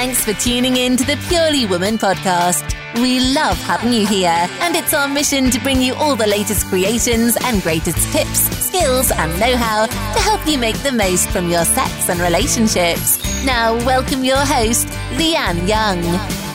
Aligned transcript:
Thanks 0.00 0.24
for 0.24 0.32
tuning 0.34 0.76
in 0.76 0.96
to 0.96 1.04
the 1.04 1.16
Purely 1.28 1.66
Woman 1.66 1.98
podcast. 1.98 2.72
We 3.02 3.18
love 3.34 3.56
having 3.56 3.92
you 3.92 4.06
here, 4.06 4.46
and 4.60 4.76
it's 4.76 4.94
our 4.94 5.08
mission 5.08 5.50
to 5.50 5.58
bring 5.58 5.82
you 5.82 5.94
all 5.94 6.14
the 6.14 6.24
latest 6.24 6.68
creations 6.68 7.36
and 7.42 7.60
greatest 7.64 8.12
tips, 8.12 8.42
skills, 8.64 9.10
and 9.10 9.40
know 9.40 9.56
how 9.56 9.86
to 9.86 10.20
help 10.20 10.46
you 10.46 10.56
make 10.56 10.76
the 10.84 10.92
most 10.92 11.28
from 11.30 11.50
your 11.50 11.64
sex 11.64 12.08
and 12.08 12.20
relationships. 12.20 13.18
Now, 13.44 13.74
welcome 13.84 14.22
your 14.22 14.36
host, 14.36 14.86
Leanne 15.16 15.66
Young. 15.66 16.00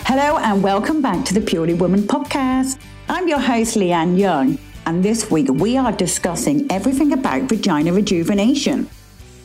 Hello, 0.05 0.37
and 0.37 0.63
welcome 0.63 1.01
back 1.01 1.25
to 1.25 1.33
the 1.33 1.41
Purely 1.41 1.73
Woman 1.73 2.03
podcast. 2.03 2.79
I'm 3.09 3.27
your 3.27 3.41
host, 3.41 3.75
Leanne 3.75 4.17
Young, 4.17 4.57
and 4.85 5.03
this 5.03 5.29
week 5.29 5.49
we 5.49 5.75
are 5.75 5.91
discussing 5.91 6.65
everything 6.71 7.11
about 7.11 7.49
vagina 7.49 7.91
rejuvenation. 7.91 8.89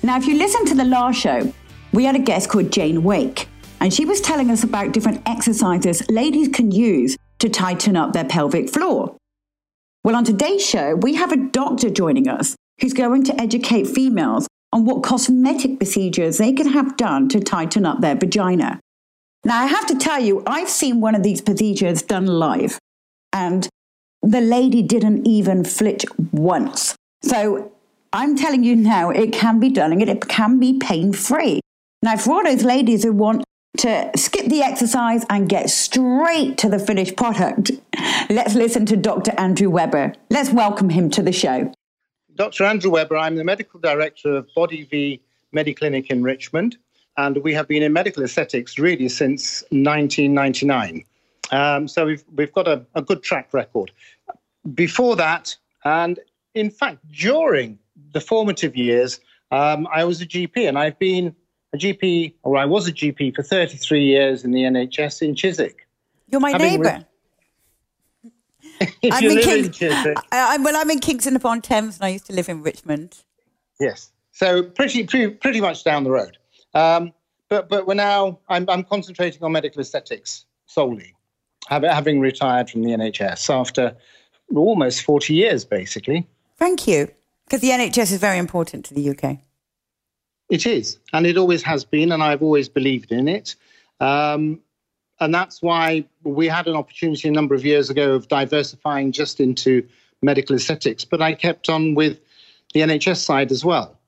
Now, 0.04 0.18
if 0.18 0.26
you 0.28 0.38
listen 0.38 0.64
to 0.66 0.76
the 0.76 0.84
last 0.84 1.18
show, 1.18 1.52
we 1.92 2.04
had 2.04 2.14
a 2.14 2.20
guest 2.20 2.48
called 2.48 2.70
Jane 2.70 3.02
Wake, 3.02 3.48
and 3.80 3.92
she 3.92 4.04
was 4.04 4.20
telling 4.20 4.50
us 4.50 4.64
about 4.64 4.92
different 4.92 5.22
exercises 5.26 6.08
ladies 6.10 6.48
can 6.48 6.70
use 6.70 7.16
to 7.38 7.48
tighten 7.48 7.96
up 7.96 8.12
their 8.12 8.24
pelvic 8.24 8.68
floor. 8.68 9.16
Well, 10.04 10.16
on 10.16 10.24
today's 10.24 10.64
show, 10.64 10.96
we 10.96 11.14
have 11.14 11.32
a 11.32 11.36
doctor 11.36 11.90
joining 11.90 12.28
us 12.28 12.56
who's 12.80 12.92
going 12.92 13.24
to 13.24 13.40
educate 13.40 13.86
females 13.86 14.46
on 14.72 14.84
what 14.84 15.02
cosmetic 15.02 15.78
procedures 15.78 16.38
they 16.38 16.52
can 16.52 16.68
have 16.68 16.96
done 16.96 17.28
to 17.28 17.40
tighten 17.40 17.86
up 17.86 18.00
their 18.00 18.14
vagina. 18.14 18.80
Now, 19.44 19.60
I 19.60 19.66
have 19.66 19.86
to 19.86 19.96
tell 19.96 20.20
you, 20.20 20.42
I've 20.46 20.68
seen 20.68 21.00
one 21.00 21.14
of 21.14 21.22
these 21.22 21.40
procedures 21.40 22.02
done 22.02 22.26
live, 22.26 22.78
and 23.32 23.68
the 24.22 24.40
lady 24.40 24.82
didn't 24.82 25.26
even 25.26 25.64
flinch 25.64 26.04
once. 26.32 26.94
So 27.22 27.72
I'm 28.12 28.36
telling 28.36 28.64
you 28.64 28.76
now, 28.76 29.10
it 29.10 29.32
can 29.32 29.60
be 29.60 29.68
done 29.68 29.92
and 29.92 30.02
it 30.02 30.28
can 30.28 30.58
be 30.58 30.78
pain 30.78 31.12
free. 31.12 31.60
Now, 32.02 32.16
for 32.16 32.34
all 32.34 32.44
those 32.44 32.62
ladies 32.62 33.04
who 33.04 33.12
want 33.12 33.44
to 33.78 34.10
skip 34.16 34.46
the 34.46 34.62
exercise 34.62 35.24
and 35.30 35.48
get 35.48 35.70
straight 35.70 36.58
to 36.58 36.68
the 36.68 36.78
finished 36.78 37.16
product, 37.16 37.70
let's 38.28 38.54
listen 38.54 38.86
to 38.86 38.96
Dr. 38.96 39.32
Andrew 39.38 39.70
Weber. 39.70 40.14
Let's 40.30 40.50
welcome 40.50 40.90
him 40.90 41.10
to 41.10 41.22
the 41.22 41.32
show. 41.32 41.72
Dr. 42.34 42.64
Andrew 42.64 42.90
Weber, 42.90 43.16
I'm 43.16 43.36
the 43.36 43.44
medical 43.44 43.80
director 43.80 44.36
of 44.36 44.48
Body 44.54 44.84
V 44.84 45.20
Mediclinic 45.54 46.06
in 46.06 46.22
Richmond, 46.22 46.76
and 47.16 47.38
we 47.38 47.54
have 47.54 47.66
been 47.66 47.82
in 47.82 47.92
medical 47.92 48.22
aesthetics 48.22 48.78
really 48.78 49.08
since 49.08 49.62
1999. 49.70 51.04
Um, 51.50 51.88
so 51.88 52.06
we've, 52.06 52.24
we've 52.34 52.52
got 52.52 52.68
a, 52.68 52.84
a 52.94 53.02
good 53.02 53.22
track 53.22 53.54
record. 53.54 53.90
Before 54.74 55.16
that, 55.16 55.56
and 55.84 56.18
in 56.54 56.70
fact, 56.70 56.98
during 57.10 57.78
the 58.12 58.20
formative 58.20 58.76
years, 58.76 59.20
um, 59.50 59.88
I 59.92 60.04
was 60.04 60.20
a 60.20 60.26
GP, 60.26 60.68
and 60.68 60.78
I've 60.78 60.98
been 60.98 61.34
a 61.72 61.76
GP, 61.76 62.34
or 62.42 62.56
I 62.56 62.64
was 62.64 62.88
a 62.88 62.92
GP 62.92 63.34
for 63.34 63.42
33 63.42 64.04
years 64.04 64.44
in 64.44 64.52
the 64.52 64.62
NHS 64.62 65.22
in 65.22 65.34
Chiswick. 65.34 65.86
You're 66.28 66.40
my 66.40 66.52
neighbour. 66.52 67.04
I'm 68.80 69.24
in 69.24 69.40
King- 69.40 69.64
in 69.66 69.72
Chiswick. 69.72 70.18
I, 70.32 70.54
I, 70.54 70.56
well, 70.58 70.76
I'm 70.76 70.90
in 70.90 71.00
Kingston 71.00 71.36
upon 71.36 71.60
Thames 71.62 71.96
and 71.96 72.04
I 72.04 72.08
used 72.08 72.26
to 72.26 72.32
live 72.32 72.48
in 72.48 72.62
Richmond. 72.62 73.22
Yes. 73.80 74.10
So 74.32 74.62
pretty, 74.62 75.04
pretty, 75.04 75.34
pretty 75.34 75.60
much 75.60 75.84
down 75.84 76.04
the 76.04 76.10
road. 76.10 76.38
Um, 76.74 77.12
but, 77.48 77.68
but 77.68 77.86
we're 77.86 77.94
now, 77.94 78.38
I'm, 78.48 78.68
I'm 78.68 78.84
concentrating 78.84 79.42
on 79.42 79.52
medical 79.52 79.80
aesthetics 79.80 80.44
solely, 80.66 81.14
having 81.68 82.20
retired 82.20 82.70
from 82.70 82.82
the 82.82 82.90
NHS 82.90 83.52
after 83.52 83.96
almost 84.54 85.02
40 85.02 85.34
years, 85.34 85.64
basically. 85.64 86.26
Thank 86.56 86.86
you. 86.86 87.10
Because 87.44 87.60
the 87.62 87.70
NHS 87.70 88.12
is 88.12 88.18
very 88.18 88.38
important 88.38 88.84
to 88.86 88.94
the 88.94 89.10
UK. 89.10 89.38
It 90.48 90.66
is, 90.66 90.98
and 91.12 91.26
it 91.26 91.36
always 91.36 91.62
has 91.62 91.84
been, 91.84 92.12
and 92.12 92.22
I've 92.22 92.42
always 92.42 92.68
believed 92.68 93.12
in 93.12 93.28
it. 93.28 93.54
Um, 94.00 94.60
and 95.20 95.34
that's 95.34 95.60
why 95.60 96.04
we 96.22 96.46
had 96.46 96.66
an 96.68 96.76
opportunity 96.76 97.28
a 97.28 97.32
number 97.32 97.54
of 97.54 97.64
years 97.64 97.90
ago 97.90 98.14
of 98.14 98.28
diversifying 98.28 99.12
just 99.12 99.40
into 99.40 99.86
medical 100.22 100.56
aesthetics. 100.56 101.04
But 101.04 101.20
I 101.20 101.34
kept 101.34 101.68
on 101.68 101.94
with 101.94 102.20
the 102.72 102.80
NHS 102.80 103.18
side 103.18 103.50
as 103.50 103.64
well. 103.64 103.98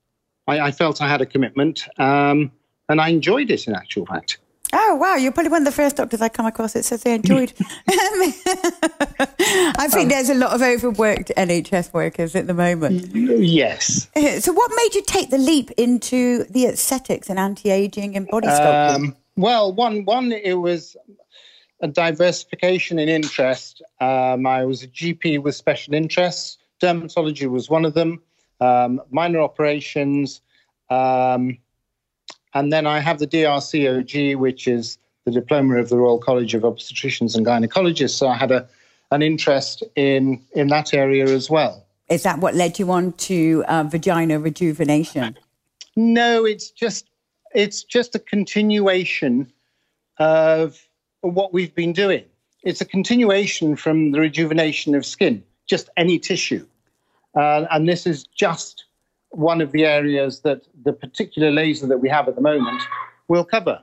I, 0.47 0.61
I 0.61 0.71
felt 0.71 1.03
I 1.03 1.09
had 1.09 1.21
a 1.21 1.27
commitment, 1.27 1.87
um, 1.99 2.53
and 2.89 3.01
I 3.01 3.09
enjoyed 3.09 3.51
it 3.51 3.67
in 3.67 3.75
actual 3.75 4.07
fact. 4.07 4.39
Oh, 4.73 4.95
wow. 4.97 5.17
You're 5.17 5.33
probably 5.33 5.51
one 5.51 5.63
of 5.63 5.67
the 5.67 5.73
first 5.73 5.97
doctors 5.97 6.21
I 6.21 6.29
come 6.29 6.47
across 6.47 6.75
that 6.75 6.85
says 6.85 7.03
they 7.03 7.15
enjoyed. 7.15 7.53
I 7.89 8.33
think 9.91 10.11
there's 10.11 10.31
a 10.31 10.35
lot 10.35 10.53
of 10.53 10.63
overworked 10.63 11.33
NHS 11.37 11.93
workers 11.93 12.35
at 12.35 12.47
the 12.47 12.55
moment. 12.55 13.15
Yes. 13.15 14.09
So, 14.41 14.53
what 14.53 14.71
made 14.77 14.95
you 14.95 15.03
take 15.03 15.31
the 15.31 15.39
leap 15.39 15.71
into 15.73 16.45
the 16.45 16.67
aesthetics 16.67 17.29
and 17.29 17.39
anti 17.39 17.71
aging 17.71 18.17
and 18.17 18.29
body 18.29 18.47
sculpting? 18.47 18.95
Um, 18.95 19.17
well, 19.37 19.73
one, 19.73 20.05
one, 20.05 20.33
it 20.33 20.55
was 20.55 20.97
a 21.83 21.89
diversification 21.89 22.99
in 22.99 23.09
interest. 23.09 23.83
Um, 24.01 24.47
I 24.47 24.65
was 24.65 24.83
a 24.83 24.89
GP 24.89 25.43
with 25.43 25.55
special 25.55 25.95
interests. 25.95 26.59
Dermatology 26.81 27.49
was 27.49 27.69
one 27.69 27.85
of 27.85 27.95
them. 27.95 28.23
Um, 28.61 29.01
minor 29.11 29.41
operations, 29.41 30.43
um, 30.91 31.59
and 32.55 32.73
then 32.73 32.87
I 32.87 33.01
have 33.01 33.19
the 33.19 33.27
DRCOG, 33.27 34.37
which 34.37 34.67
is 34.67 34.99
the 35.25 35.31
diploma 35.31 35.77
of 35.77 35.89
the 35.89 35.97
Royal 35.97 36.19
College 36.19 36.55
of 36.55 36.63
Obstetricians 36.63 37.37
and 37.37 37.47
Gynecologists. 37.47 38.17
So 38.17 38.29
I 38.29 38.37
had 38.37 38.51
a 38.51 38.69
an 39.11 39.23
interest 39.23 39.83
in 39.97 40.41
in 40.53 40.69
that 40.69 40.95
area 40.95 41.25
as 41.25 41.51
well. 41.51 41.85
Is 42.09 42.23
that 42.25 42.39
what 42.39 42.55
led 42.55 42.79
you 42.79 42.91
on 42.91 43.13
to 43.13 43.65
uh, 43.69 43.85
vagina 43.85 44.39
rejuvenation? 44.41 45.39
No, 45.97 46.45
it's 46.45 46.71
just 46.71 47.09
it's 47.55 47.83
just 47.83 48.15
a 48.15 48.19
continuation 48.19 49.53
of 50.19 50.81
what 51.21 51.53
we've 51.53 51.75
been 51.75 51.93
doing. 51.93 52.25
It's 52.63 52.81
a 52.81 52.85
continuation 52.85 53.77
from 53.77 54.13
the 54.13 54.21
rejuvenation 54.21 54.95
of 54.95 55.07
skin, 55.07 55.43
just 55.67 55.89
any 55.97 56.19
tissue, 56.19 56.67
uh, 57.35 57.65
and 57.71 57.89
this 57.89 58.07
is 58.07 58.25
just 58.25 58.85
one 59.31 59.61
of 59.61 59.73
the 59.73 59.85
areas 59.85 60.41
that 60.41 60.63
the 60.83 60.93
particular 60.93 61.51
laser 61.51 61.87
that 61.87 61.99
we 61.99 62.09
have 62.09 62.29
at 62.29 62.35
the 62.35 62.41
moment 62.41 62.83
will 63.29 63.45
cover. 63.45 63.83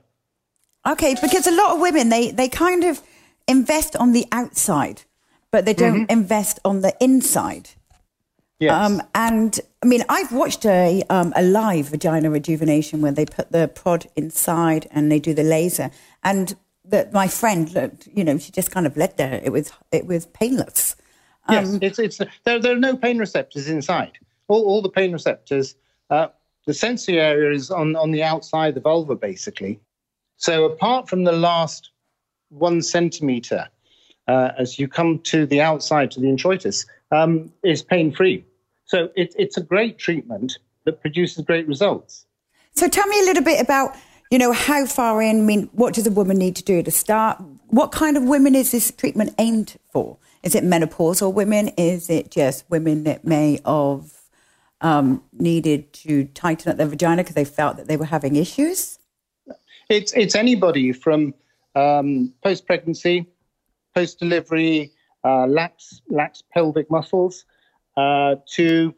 Okay, 0.86 1.14
because 1.20 1.46
a 1.46 1.52
lot 1.52 1.74
of 1.74 1.80
women 1.80 2.08
they 2.08 2.30
they 2.30 2.48
kind 2.48 2.84
of 2.84 3.02
invest 3.46 3.96
on 3.96 4.12
the 4.12 4.26
outside, 4.30 5.02
but 5.50 5.64
they 5.64 5.74
don't 5.74 6.10
invest 6.10 6.58
on 6.64 6.82
the 6.82 6.94
inside. 7.00 7.70
Yes. 8.60 8.72
Um, 8.72 9.02
and 9.14 9.58
I 9.82 9.86
mean, 9.86 10.02
I've 10.08 10.32
watched 10.32 10.66
a 10.66 11.02
um, 11.08 11.32
a 11.36 11.42
live 11.42 11.90
vagina 11.90 12.30
rejuvenation 12.30 13.00
where 13.00 13.12
they 13.12 13.24
put 13.24 13.52
the 13.52 13.68
prod 13.68 14.06
inside 14.16 14.88
and 14.90 15.12
they 15.12 15.20
do 15.20 15.32
the 15.32 15.44
laser. 15.44 15.90
And 16.24 16.56
the, 16.84 17.08
my 17.12 17.28
friend, 17.28 17.72
looked, 17.72 18.08
you 18.12 18.24
know, 18.24 18.38
she 18.38 18.50
just 18.50 18.70
kind 18.70 18.86
of 18.86 18.96
led 18.96 19.16
there. 19.16 19.40
It 19.44 19.52
was 19.52 19.72
it 19.92 20.06
was 20.06 20.26
painless. 20.26 20.96
yes, 21.48 21.68
um, 21.68 21.78
it's 21.82 21.98
it's 21.98 22.18
there. 22.44 22.58
There 22.58 22.72
are 22.72 22.76
no 22.76 22.96
pain 22.96 23.18
receptors 23.18 23.68
inside. 23.68 24.18
All, 24.48 24.64
all 24.64 24.82
the 24.82 24.88
pain 24.88 25.12
receptors, 25.12 25.76
uh, 26.10 26.28
the 26.66 26.74
sensory 26.74 27.20
area 27.20 27.52
is 27.52 27.70
on 27.70 27.96
on 27.96 28.10
the 28.10 28.22
outside 28.22 28.68
of 28.68 28.74
the 28.74 28.80
vulva, 28.80 29.16
basically. 29.16 29.80
So 30.36 30.64
apart 30.64 31.08
from 31.08 31.24
the 31.24 31.32
last 31.32 31.90
one 32.50 32.82
centimeter, 32.82 33.68
uh, 34.26 34.50
as 34.58 34.78
you 34.78 34.88
come 34.88 35.18
to 35.20 35.46
the 35.46 35.60
outside 35.60 36.10
to 36.12 36.20
the 36.20 36.26
introitus, 36.26 36.86
um, 37.10 37.52
is 37.62 37.82
pain 37.82 38.12
free. 38.12 38.44
So 38.84 39.10
it, 39.16 39.34
it's 39.38 39.56
a 39.56 39.62
great 39.62 39.98
treatment 39.98 40.58
that 40.84 41.00
produces 41.00 41.44
great 41.44 41.66
results. 41.66 42.26
So 42.74 42.88
tell 42.88 43.06
me 43.06 43.20
a 43.20 43.24
little 43.24 43.42
bit 43.42 43.60
about 43.60 43.96
you 44.30 44.38
know 44.38 44.52
how 44.52 44.84
far 44.86 45.22
in. 45.22 45.40
I 45.40 45.42
mean, 45.42 45.70
what 45.72 45.94
does 45.94 46.06
a 46.06 46.10
woman 46.10 46.36
need 46.36 46.56
to 46.56 46.62
do 46.62 46.82
to 46.82 46.90
start? 46.90 47.40
What 47.68 47.92
kind 47.92 48.16
of 48.16 48.24
women 48.24 48.54
is 48.54 48.72
this 48.72 48.90
treatment 48.90 49.34
aimed 49.38 49.76
for? 49.90 50.18
Is 50.42 50.54
it 50.54 50.64
menopausal 50.64 51.32
women? 51.32 51.68
Is 51.76 52.10
it 52.10 52.30
just 52.30 52.68
women 52.70 53.04
that 53.04 53.24
may 53.24 53.60
have 53.64 54.12
um, 54.80 55.22
needed 55.32 55.92
to 55.92 56.24
tighten 56.26 56.70
up 56.70 56.78
their 56.78 56.86
vagina 56.86 57.22
because 57.22 57.34
they 57.34 57.44
felt 57.44 57.76
that 57.76 57.88
they 57.88 57.96
were 57.96 58.04
having 58.04 58.36
issues? 58.36 58.98
It's 59.88 60.12
it's 60.12 60.34
anybody 60.34 60.92
from 60.92 61.34
um, 61.74 62.32
post 62.42 62.66
pregnancy, 62.66 63.26
post 63.94 64.18
delivery, 64.18 64.92
uh, 65.24 65.46
lax 65.46 66.00
lax 66.08 66.42
pelvic 66.52 66.90
muscles, 66.90 67.44
uh, 67.96 68.36
to 68.54 68.94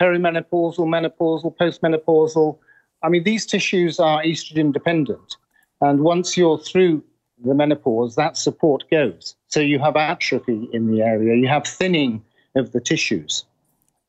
perimenopausal, 0.00 0.86
menopausal, 0.86 1.56
postmenopausal. 1.56 2.58
I 3.02 3.08
mean, 3.08 3.24
these 3.24 3.46
tissues 3.46 3.98
are 3.98 4.22
estrogen 4.22 4.72
dependent, 4.72 5.36
and 5.80 6.00
once 6.00 6.36
you're 6.36 6.58
through 6.58 7.02
the 7.44 7.54
menopause, 7.54 8.16
that 8.16 8.36
support 8.36 8.84
goes. 8.90 9.36
So 9.46 9.60
you 9.60 9.78
have 9.78 9.96
atrophy 9.96 10.68
in 10.72 10.90
the 10.90 11.02
area, 11.02 11.36
you 11.36 11.48
have 11.48 11.66
thinning 11.66 12.22
of 12.56 12.72
the 12.72 12.80
tissues. 12.80 13.44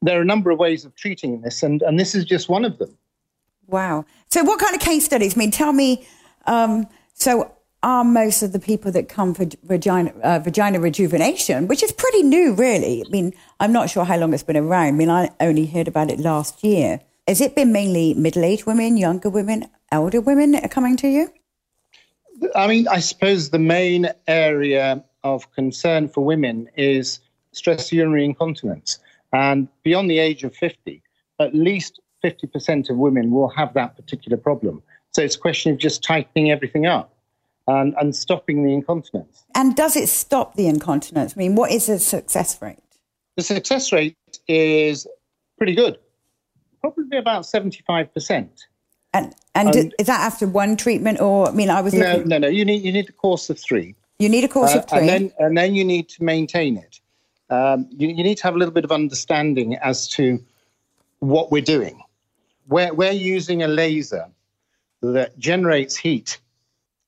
There 0.01 0.18
are 0.18 0.22
a 0.22 0.25
number 0.25 0.50
of 0.50 0.60
ways 0.60 0.86
of 0.86 0.96
treating 0.96 1.42
this, 1.42 1.62
and, 1.63 1.81
and 1.81 2.00
this 2.00 2.16
is 2.16 2.25
just 2.25 2.50
one 2.50 2.63
of 2.63 2.78
them. 2.78 2.98
Wow. 3.68 4.06
So, 4.30 4.44
what 4.44 4.60
kind 4.60 4.75
of 4.75 4.81
case 4.81 5.06
studies? 5.06 5.36
I 5.36 5.40
mean, 5.40 5.51
tell 5.51 5.74
me. 5.74 6.07
Um, 6.46 6.88
so, 7.13 7.51
are 7.81 8.04
most 8.04 8.44
of 8.44 8.51
the 8.51 8.60
people 8.60 8.92
that 8.92 9.07
come 9.07 9.34
for 9.34 9.46
vagina, 9.63 10.12
uh, 10.22 10.40
vagina 10.40 10.80
rejuvenation, 10.80 11.68
which 11.68 11.81
is 11.81 11.92
pretty 11.92 12.24
new, 12.24 12.54
really? 12.54 13.04
I 13.06 13.10
mean, 13.10 13.34
I'm 13.60 13.72
not 13.72 13.90
sure 13.90 14.04
how 14.04 14.18
long 14.18 14.34
it's 14.34 14.44
been 14.44 14.57
around. 14.57 14.88
I 14.88 14.92
mean, 14.92 15.10
I 15.10 15.30
only 15.40 15.66
heard 15.66 15.88
about 15.88 16.10
it 16.12 16.19
last 16.19 16.63
year. 16.63 17.00
Has 17.28 17.42
it 17.42 17.56
been 17.56 17.72
mainly 17.72 18.13
middle 18.16 18.44
aged 18.44 18.66
women, 18.66 18.98
younger 18.98 19.30
women, 19.30 19.68
elder 19.92 20.19
women 20.19 20.52
that 20.52 20.66
are 20.66 20.69
coming 20.69 20.98
to 20.98 21.07
you? 21.07 21.31
I 22.56 22.68
mean, 22.68 22.88
I 22.88 23.00
suppose 23.00 23.50
the 23.50 23.60
main 23.60 24.10
area 24.28 25.04
of 25.24 25.52
concern 25.54 26.07
for 26.10 26.24
women 26.24 26.69
is 26.75 27.19
stress 27.52 27.92
urinary 27.92 28.25
incontinence. 28.25 29.00
And 29.34 29.68
beyond 29.84 30.10
the 30.10 30.20
age 30.20 30.44
of 30.44 30.56
50, 30.56 31.02
at 31.40 31.54
least 31.54 32.00
50% 32.24 32.90
of 32.90 32.98
women 32.98 33.31
will 33.31 33.50
have 33.50 33.74
that 33.74 33.96
particular 33.96 34.38
problem. 34.38 34.81
So 35.12 35.22
it's 35.22 35.36
a 35.36 35.40
question 35.40 35.72
of 35.72 35.78
just 35.78 36.04
tightening 36.04 36.52
everything 36.52 36.86
up 36.86 37.14
and, 37.68 37.96
and 38.00 38.16
stopping 38.16 38.64
the 38.64 38.74
incontinence. 38.74 39.44
And 39.56 39.76
does 39.76 39.96
it 39.96 40.08
stop 40.10 40.56
the 40.56 40.68
incontinence? 40.68 41.34
I 41.36 41.38
mean, 41.38 41.56
what 41.56 41.72
is 41.72 41.88
the 41.88 42.00
success 42.00 42.62
rate? 42.62 42.80
The 43.38 43.44
success 43.44 43.92
rate 43.92 44.16
is 44.48 45.08
pretty 45.58 45.76
good, 45.76 45.98
probably 46.81 47.18
about 47.18 47.44
75%. 47.44 48.50
And 49.14 49.34
and 49.56 49.70
um, 49.70 49.92
is 49.98 50.06
that 50.06 50.20
after 50.20 50.48
one 50.48 50.78
treatment, 50.78 51.20
or 51.20 51.50
I 51.50 51.52
mean, 51.52 51.72
I 51.72 51.81
was 51.81 51.94
no, 51.94 52.06
looking... 52.06 52.28
no, 52.28 52.38
no. 52.38 52.48
You 52.48 52.64
need 52.64 52.84
you 52.84 52.92
need 52.92 53.10
a 53.10 53.12
course 53.12 53.50
of 53.50 53.60
three. 53.60 53.96
You 54.20 54.30
need 54.30 54.44
a 54.44 54.48
course 54.48 54.76
uh, 54.76 54.80
of 54.80 54.90
three, 54.90 55.00
and 55.00 55.10
then 55.10 55.31
and 55.40 55.58
then 55.58 55.74
you 55.74 55.84
need 55.84 56.10
to 56.10 56.24
maintain 56.24 56.78
it. 56.78 57.00
Um, 57.50 57.88
you, 57.92 58.10
you 58.10 58.24
need 58.24 58.38
to 58.38 58.44
have 58.44 58.56
a 58.56 58.57
little 58.57 58.74
bit 58.74 58.84
of 58.84 58.92
understanding 58.92 59.75
as 59.75 60.07
to 60.10 60.44
what 61.19 61.51
we're 61.51 61.62
doing. 61.62 62.01
We're 62.68 62.94
we're 62.94 63.12
using 63.12 63.63
a 63.63 63.68
laser 63.68 64.28
that 65.01 65.38
generates 65.40 65.96
heat, 65.96 66.40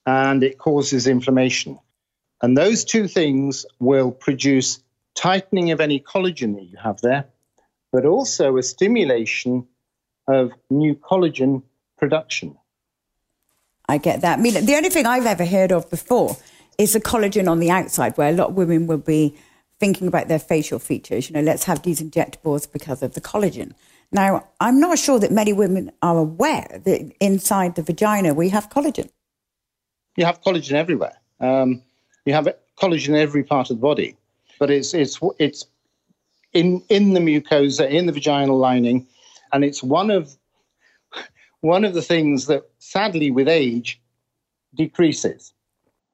and 0.06 0.44
it 0.44 0.58
causes 0.58 1.08
inflammation, 1.08 1.80
and 2.42 2.58
those 2.58 2.84
two 2.84 3.08
things 3.08 3.66
will 3.80 4.12
produce 4.12 4.82
tightening 5.14 5.72
of 5.72 5.80
any 5.80 6.00
collagen 6.00 6.56
that 6.56 6.64
you 6.64 6.78
have 6.78 7.02
there, 7.02 7.26
but 7.92 8.06
also 8.06 8.58
a 8.58 8.64
stimulation 8.64 9.68
of 10.28 10.52
new 10.70 10.96
collagen 10.96 11.62
production. 11.98 12.58
I 13.88 13.98
get 13.98 14.22
that. 14.22 14.40
I 14.40 14.42
mean, 14.42 14.66
the 14.66 14.76
only 14.76 14.90
thing 14.90 15.06
I've 15.06 15.26
ever 15.26 15.46
heard 15.46 15.72
of 15.72 15.90
before 15.90 16.38
is 16.78 16.94
the 16.94 17.02
collagen 17.02 17.50
on 17.50 17.60
the 17.60 17.70
outside, 17.70 18.18
where 18.18 18.30
a 18.30 18.34
lot 18.34 18.50
of 18.50 18.56
women 18.56 18.88
will 18.88 18.98
be 18.98 19.36
thinking 19.82 20.08
about 20.08 20.28
their 20.28 20.40
facial 20.40 20.78
features. 20.78 21.28
You 21.28 21.34
know, 21.34 21.42
let's 21.42 21.64
have 21.64 21.82
these 21.82 22.00
injectables 22.00 22.72
because 22.72 23.02
of 23.02 23.16
the 23.16 23.22
collagen. 23.22 23.74
Now, 24.12 24.48
I'm 24.60 24.80
not 24.80 25.00
sure 25.00 25.20
that 25.20 25.32
many 25.32 25.54
women 25.54 25.92
are 26.04 26.20
aware 26.20 26.82
that 26.86 27.12
inside 27.20 27.74
the 27.76 27.82
vagina 27.82 28.36
we 28.36 28.50
have 28.50 28.70
collagen. 28.70 29.10
You 30.18 30.26
have 30.26 30.40
collagen 30.44 30.74
everywhere. 30.74 31.18
Um, 31.40 31.82
you 32.26 32.34
have 32.34 32.48
collagen 32.80 33.10
in 33.10 33.16
every 33.16 33.44
part 33.44 33.72
of 33.72 33.78
the 33.78 33.82
body, 33.82 34.16
but 34.60 34.70
it's 34.70 34.94
it's 34.94 35.20
it's 35.40 35.66
in 36.54 36.84
in 36.90 37.14
the 37.14 37.20
mucosa, 37.20 37.90
in 37.90 38.06
the 38.06 38.12
vaginal 38.12 38.60
lining, 38.60 39.08
and 39.52 39.64
it's 39.64 39.82
one 39.82 40.12
of 40.12 40.38
one 41.62 41.84
of 41.86 41.96
the 41.96 42.04
things 42.04 42.46
that 42.46 42.70
sadly 42.78 43.32
with 43.32 43.48
age 43.48 44.00
decreases. 44.76 45.54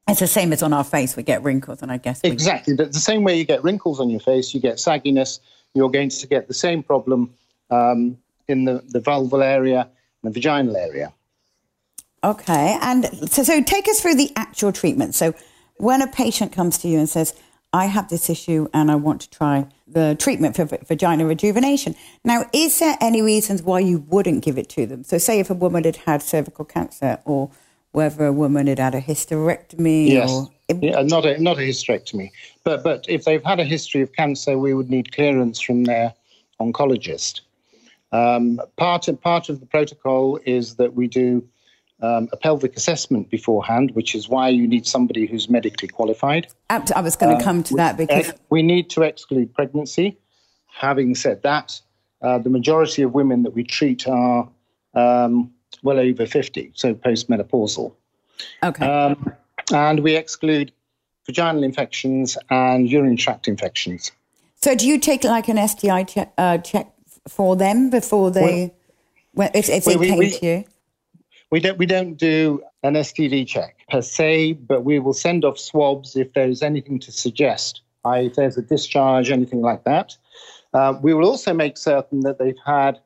It's 0.07 0.21
the 0.21 0.27
same 0.27 0.53
as 0.53 0.63
on 0.63 0.71
our 0.71 0.83
face. 0.83 1.17
We 1.17 1.23
get 1.23 1.43
wrinkles, 1.43 1.81
and 1.81 1.91
I 1.91 1.97
guess 1.97 2.21
exactly 2.23 2.75
the 2.75 2.93
same 2.93 3.23
way 3.23 3.37
you 3.37 3.43
get 3.43 3.63
wrinkles 3.63 3.99
on 3.99 4.09
your 4.09 4.21
face, 4.21 4.53
you 4.53 4.61
get 4.61 4.77
sagginess. 4.77 5.39
You're 5.73 5.91
going 5.91 6.09
to 6.09 6.27
get 6.27 6.47
the 6.47 6.53
same 6.53 6.81
problem 6.81 7.33
um, 7.69 8.17
in 8.47 8.65
the, 8.65 8.81
the 8.87 8.99
vulval 8.99 9.43
area, 9.43 9.89
and 10.23 10.33
the 10.33 10.39
vaginal 10.39 10.77
area. 10.77 11.13
Okay, 12.23 12.77
and 12.81 13.05
so, 13.29 13.43
so 13.43 13.61
take 13.61 13.87
us 13.87 14.01
through 14.01 14.15
the 14.15 14.31
actual 14.35 14.71
treatment. 14.71 15.13
So, 15.13 15.33
when 15.75 16.01
a 16.01 16.07
patient 16.07 16.51
comes 16.51 16.77
to 16.79 16.87
you 16.87 16.97
and 16.97 17.07
says, 17.07 17.35
I 17.73 17.85
have 17.85 18.09
this 18.09 18.29
issue 18.29 18.69
and 18.73 18.89
I 18.89 18.95
want 18.95 19.21
to 19.21 19.29
try 19.29 19.67
the 19.87 20.15
treatment 20.17 20.55
for 20.55 20.65
vagina 20.65 21.25
rejuvenation. 21.25 21.95
Now, 22.23 22.45
is 22.53 22.79
there 22.79 22.97
any 23.01 23.21
reasons 23.21 23.61
why 23.61 23.81
you 23.81 23.99
wouldn't 24.07 24.43
give 24.43 24.57
it 24.57 24.69
to 24.69 24.85
them? 24.85 25.03
So, 25.03 25.17
say 25.17 25.39
if 25.39 25.49
a 25.49 25.53
woman 25.53 25.83
had 25.83 25.97
had 25.97 26.21
cervical 26.23 26.65
cancer 26.65 27.19
or 27.25 27.51
whether 27.97 28.27
a 28.27 28.31
woman 28.31 28.67
had 28.67 28.77
had 28.77 28.93
a 28.93 29.01
hysterectomy 29.01 30.09
yes. 30.09 30.29
or 30.29 30.47
yeah, 30.81 31.01
not 31.01 31.25
a 31.25 31.41
not 31.41 31.57
a 31.57 31.61
hysterectomy, 31.61 32.29
but 32.63 32.83
but 32.83 33.03
if 33.09 33.25
they've 33.25 33.43
had 33.43 33.59
a 33.59 33.63
history 33.63 34.01
of 34.03 34.13
cancer, 34.13 34.59
we 34.59 34.75
would 34.75 34.87
need 34.87 35.11
clearance 35.11 35.59
from 35.59 35.85
their 35.85 36.13
oncologist. 36.61 37.41
Um, 38.11 38.61
part 38.77 39.07
of 39.07 39.19
part 39.19 39.49
of 39.49 39.61
the 39.61 39.65
protocol 39.65 40.39
is 40.45 40.75
that 40.75 40.93
we 40.93 41.07
do 41.07 41.43
um, 42.03 42.29
a 42.31 42.37
pelvic 42.37 42.77
assessment 42.77 43.31
beforehand, 43.31 43.89
which 43.95 44.13
is 44.13 44.29
why 44.29 44.49
you 44.49 44.67
need 44.67 44.85
somebody 44.85 45.25
who's 45.25 45.49
medically 45.49 45.87
qualified. 45.87 46.45
I 46.69 47.01
was 47.01 47.15
going 47.15 47.35
to 47.35 47.43
come 47.43 47.63
to 47.63 47.75
that 47.77 47.97
because 47.97 48.31
we 48.51 48.61
need 48.61 48.91
to 48.91 49.01
exclude 49.01 49.51
pregnancy. 49.55 50.19
Having 50.67 51.15
said 51.15 51.41
that, 51.41 51.81
uh, 52.21 52.37
the 52.37 52.51
majority 52.51 53.01
of 53.01 53.15
women 53.15 53.41
that 53.41 53.55
we 53.55 53.63
treat 53.63 54.07
are 54.07 54.47
um, 54.93 55.51
well 55.83 55.99
over 55.99 56.25
50, 56.25 56.71
so 56.75 56.93
postmenopausal. 56.93 57.93
Okay. 58.63 58.85
Um, 58.85 59.33
and 59.73 60.01
we 60.01 60.15
exclude 60.15 60.71
vaginal 61.25 61.63
infections 61.63 62.37
and 62.49 62.89
urinary 62.89 63.17
tract 63.17 63.47
infections. 63.47 64.11
So, 64.55 64.75
do 64.75 64.87
you 64.87 64.99
take 64.99 65.23
like 65.23 65.47
an 65.49 65.67
STI 65.67 66.03
che- 66.03 66.29
uh, 66.37 66.57
check 66.59 66.91
for 67.27 67.55
them 67.55 67.89
before 67.89 68.31
they, 68.31 68.73
well, 69.33 69.49
if, 69.53 69.69
if 69.69 69.85
they 69.85 69.95
we, 69.95 70.07
came 70.07 70.17
we, 70.17 70.31
to 70.31 70.45
you? 70.45 70.65
We 71.51 71.59
don't 71.59 71.77
we 71.77 71.85
don't 71.85 72.15
do 72.15 72.61
an 72.83 72.95
STD 72.95 73.47
check 73.47 73.77
per 73.89 74.01
se, 74.01 74.53
but 74.53 74.83
we 74.83 74.99
will 74.99 75.13
send 75.13 75.45
off 75.45 75.57
swabs 75.57 76.15
if 76.15 76.33
there's 76.33 76.61
anything 76.61 76.99
to 76.99 77.11
suggest, 77.11 77.81
if 78.05 78.35
there's 78.35 78.57
a 78.57 78.61
discharge, 78.61 79.31
anything 79.31 79.61
like 79.61 79.83
that. 79.83 80.17
Uh, 80.73 80.97
we 81.01 81.13
will 81.13 81.25
also 81.25 81.53
make 81.53 81.77
certain 81.77 82.21
that 82.21 82.39
they've 82.39 82.59
had 82.65 82.99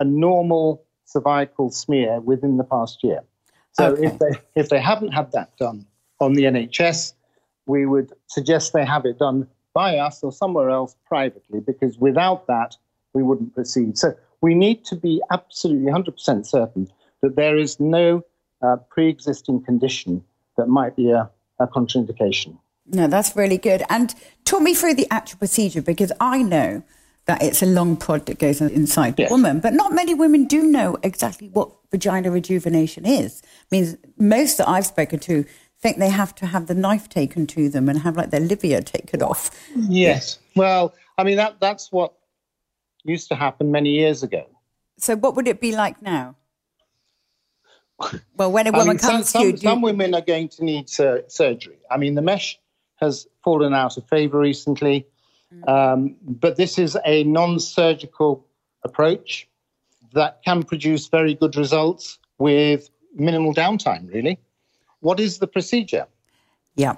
a 0.00 0.04
normal 0.04 0.85
cervical 1.06 1.70
smear 1.70 2.20
within 2.20 2.58
the 2.58 2.64
past 2.64 3.02
year. 3.02 3.22
So 3.72 3.92
okay. 3.92 4.06
if 4.06 4.18
they 4.18 4.40
if 4.54 4.68
they 4.68 4.80
haven't 4.80 5.12
had 5.12 5.32
that 5.32 5.56
done 5.56 5.86
on 6.20 6.34
the 6.34 6.44
NHS, 6.44 7.14
we 7.66 7.86
would 7.86 8.12
suggest 8.26 8.72
they 8.72 8.84
have 8.84 9.04
it 9.06 9.18
done 9.18 9.48
by 9.72 9.98
us 9.98 10.22
or 10.22 10.32
somewhere 10.32 10.70
else 10.70 10.96
privately, 11.06 11.60
because 11.60 11.98
without 11.98 12.46
that, 12.46 12.76
we 13.12 13.22
wouldn't 13.22 13.54
proceed. 13.54 13.98
So 13.98 14.14
we 14.40 14.54
need 14.54 14.84
to 14.86 14.96
be 14.96 15.20
absolutely 15.30 15.90
100% 15.92 16.46
certain 16.46 16.88
that 17.22 17.36
there 17.36 17.56
is 17.56 17.78
no 17.78 18.22
uh, 18.62 18.76
pre 18.88 19.08
existing 19.08 19.62
condition 19.62 20.24
that 20.56 20.68
might 20.68 20.96
be 20.96 21.10
a, 21.10 21.30
a 21.58 21.66
contraindication. 21.66 22.56
No, 22.86 23.06
that's 23.08 23.36
really 23.36 23.58
good. 23.58 23.82
And 23.90 24.14
talk 24.44 24.62
me 24.62 24.74
through 24.74 24.94
the 24.94 25.08
actual 25.10 25.38
procedure 25.38 25.82
because 25.82 26.12
I 26.20 26.42
know 26.42 26.82
that 27.26 27.42
it's 27.42 27.62
a 27.62 27.66
long 27.66 27.96
pod 27.96 28.26
that 28.26 28.38
goes 28.38 28.60
inside 28.60 29.14
yes. 29.18 29.28
the 29.28 29.34
woman, 29.34 29.60
but 29.60 29.74
not 29.74 29.92
many 29.92 30.14
women 30.14 30.46
do 30.46 30.62
know 30.62 30.96
exactly 31.02 31.48
what 31.48 31.70
vagina 31.90 32.30
rejuvenation 32.30 33.04
is. 33.04 33.42
I 33.44 33.48
mean, 33.70 33.98
most 34.16 34.58
that 34.58 34.68
I've 34.68 34.86
spoken 34.86 35.18
to 35.20 35.44
think 35.80 35.98
they 35.98 36.08
have 36.08 36.34
to 36.36 36.46
have 36.46 36.66
the 36.66 36.74
knife 36.74 37.08
taken 37.08 37.46
to 37.48 37.68
them 37.68 37.88
and 37.88 37.98
have 38.00 38.16
like 38.16 38.30
their 38.30 38.40
labia 38.40 38.82
taken 38.82 39.22
off. 39.22 39.50
Yes. 39.74 40.38
Well, 40.54 40.94
I 41.18 41.24
mean 41.24 41.36
that 41.36 41.60
that's 41.60 41.92
what 41.92 42.14
used 43.04 43.28
to 43.28 43.34
happen 43.34 43.70
many 43.70 43.90
years 43.90 44.22
ago. 44.22 44.46
So 44.98 45.16
what 45.16 45.36
would 45.36 45.48
it 45.48 45.60
be 45.60 45.76
like 45.76 46.00
now? 46.00 46.36
Well, 48.36 48.52
when 48.52 48.66
a 48.66 48.72
woman 48.72 48.88
I 48.88 48.90
mean, 48.90 48.98
comes 48.98 49.30
some, 49.30 49.42
to 49.42 49.48
you, 49.48 49.56
some 49.56 49.82
women 49.82 50.14
are 50.14 50.22
going 50.22 50.48
to 50.50 50.64
need 50.64 50.88
sur- 50.88 51.24
surgery. 51.28 51.78
I 51.90 51.96
mean, 51.96 52.14
the 52.14 52.22
mesh 52.22 52.58
has 52.96 53.26
fallen 53.44 53.74
out 53.74 53.96
of 53.96 54.08
favor 54.08 54.38
recently. 54.38 55.06
Um, 55.66 56.16
but 56.22 56.56
this 56.56 56.78
is 56.78 56.96
a 57.04 57.24
non-surgical 57.24 58.46
approach 58.84 59.48
that 60.12 60.40
can 60.44 60.62
produce 60.62 61.08
very 61.08 61.34
good 61.34 61.56
results 61.56 62.18
with 62.38 62.90
minimal 63.14 63.54
downtime. 63.54 64.12
Really, 64.12 64.38
what 65.00 65.20
is 65.20 65.38
the 65.38 65.46
procedure? 65.46 66.06
Yeah. 66.74 66.96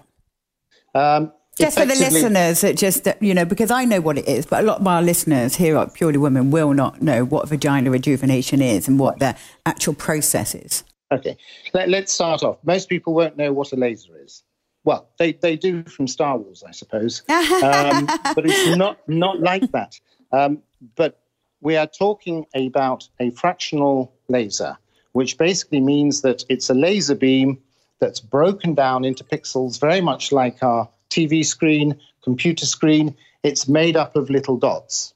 Um, 0.95 1.33
just 1.59 1.79
for 1.79 1.87
the 1.87 1.95
listeners, 1.95 2.61
that 2.61 2.77
just 2.77 3.09
you 3.21 3.35
know, 3.35 3.45
because 3.45 3.71
I 3.71 3.85
know 3.85 4.01
what 4.01 4.17
it 4.17 4.29
is, 4.29 4.47
but 4.47 4.63
a 4.63 4.67
lot 4.67 4.81
of 4.81 4.87
our 4.87 5.03
listeners 5.03 5.57
here 5.57 5.77
at 5.77 5.93
Purely 5.93 6.19
Women 6.19 6.51
will 6.51 6.73
not 6.73 7.03
know 7.03 7.25
what 7.25 7.49
vagina 7.49 7.91
rejuvenation 7.91 8.63
is 8.63 8.87
and 8.87 8.99
what 8.99 9.19
the 9.19 9.37
actual 9.67 9.95
process 9.95 10.55
is. 10.55 10.85
Okay, 11.11 11.37
Let, 11.73 11.93
us 11.93 12.13
start 12.13 12.43
off. 12.43 12.59
Most 12.65 12.89
people 12.89 13.15
won't 13.15 13.37
know 13.37 13.53
what 13.53 13.73
a 13.73 13.77
laser 13.77 14.13
is. 14.23 14.43
Well, 14.89 15.07
they, 15.19 15.33
they 15.33 15.55
do 15.55 15.83
from 15.83 16.07
Star 16.09 16.39
Wars, 16.39 16.65
I 16.67 16.71
suppose, 16.71 17.21
um, 17.29 18.07
but 18.35 18.47
it's 18.47 18.75
not 18.75 19.07
not 19.07 19.39
like 19.39 19.71
that. 19.73 20.01
Um, 20.33 20.63
but 20.97 21.21
we 21.61 21.77
are 21.77 21.87
talking 21.87 22.47
about 22.55 23.07
a 23.21 23.29
fractional 23.33 24.15
laser, 24.29 24.79
which 25.13 25.37
basically 25.37 25.83
means 25.83 26.23
that 26.23 26.43
it's 26.49 26.71
a 26.71 26.75
laser 26.75 27.15
beam 27.15 27.59
that's 27.99 28.19
broken 28.19 28.73
down 28.73 29.05
into 29.05 29.25
pixels, 29.25 29.79
very 29.79 30.01
much 30.01 30.33
like 30.33 30.63
our 30.63 30.89
TV 31.11 31.45
screen, 31.45 31.95
computer 32.23 32.65
screen. 32.65 33.15
It's 33.43 33.69
made 33.69 33.95
up 33.95 34.17
of 34.17 34.31
little 34.31 34.57
dots. 34.57 35.13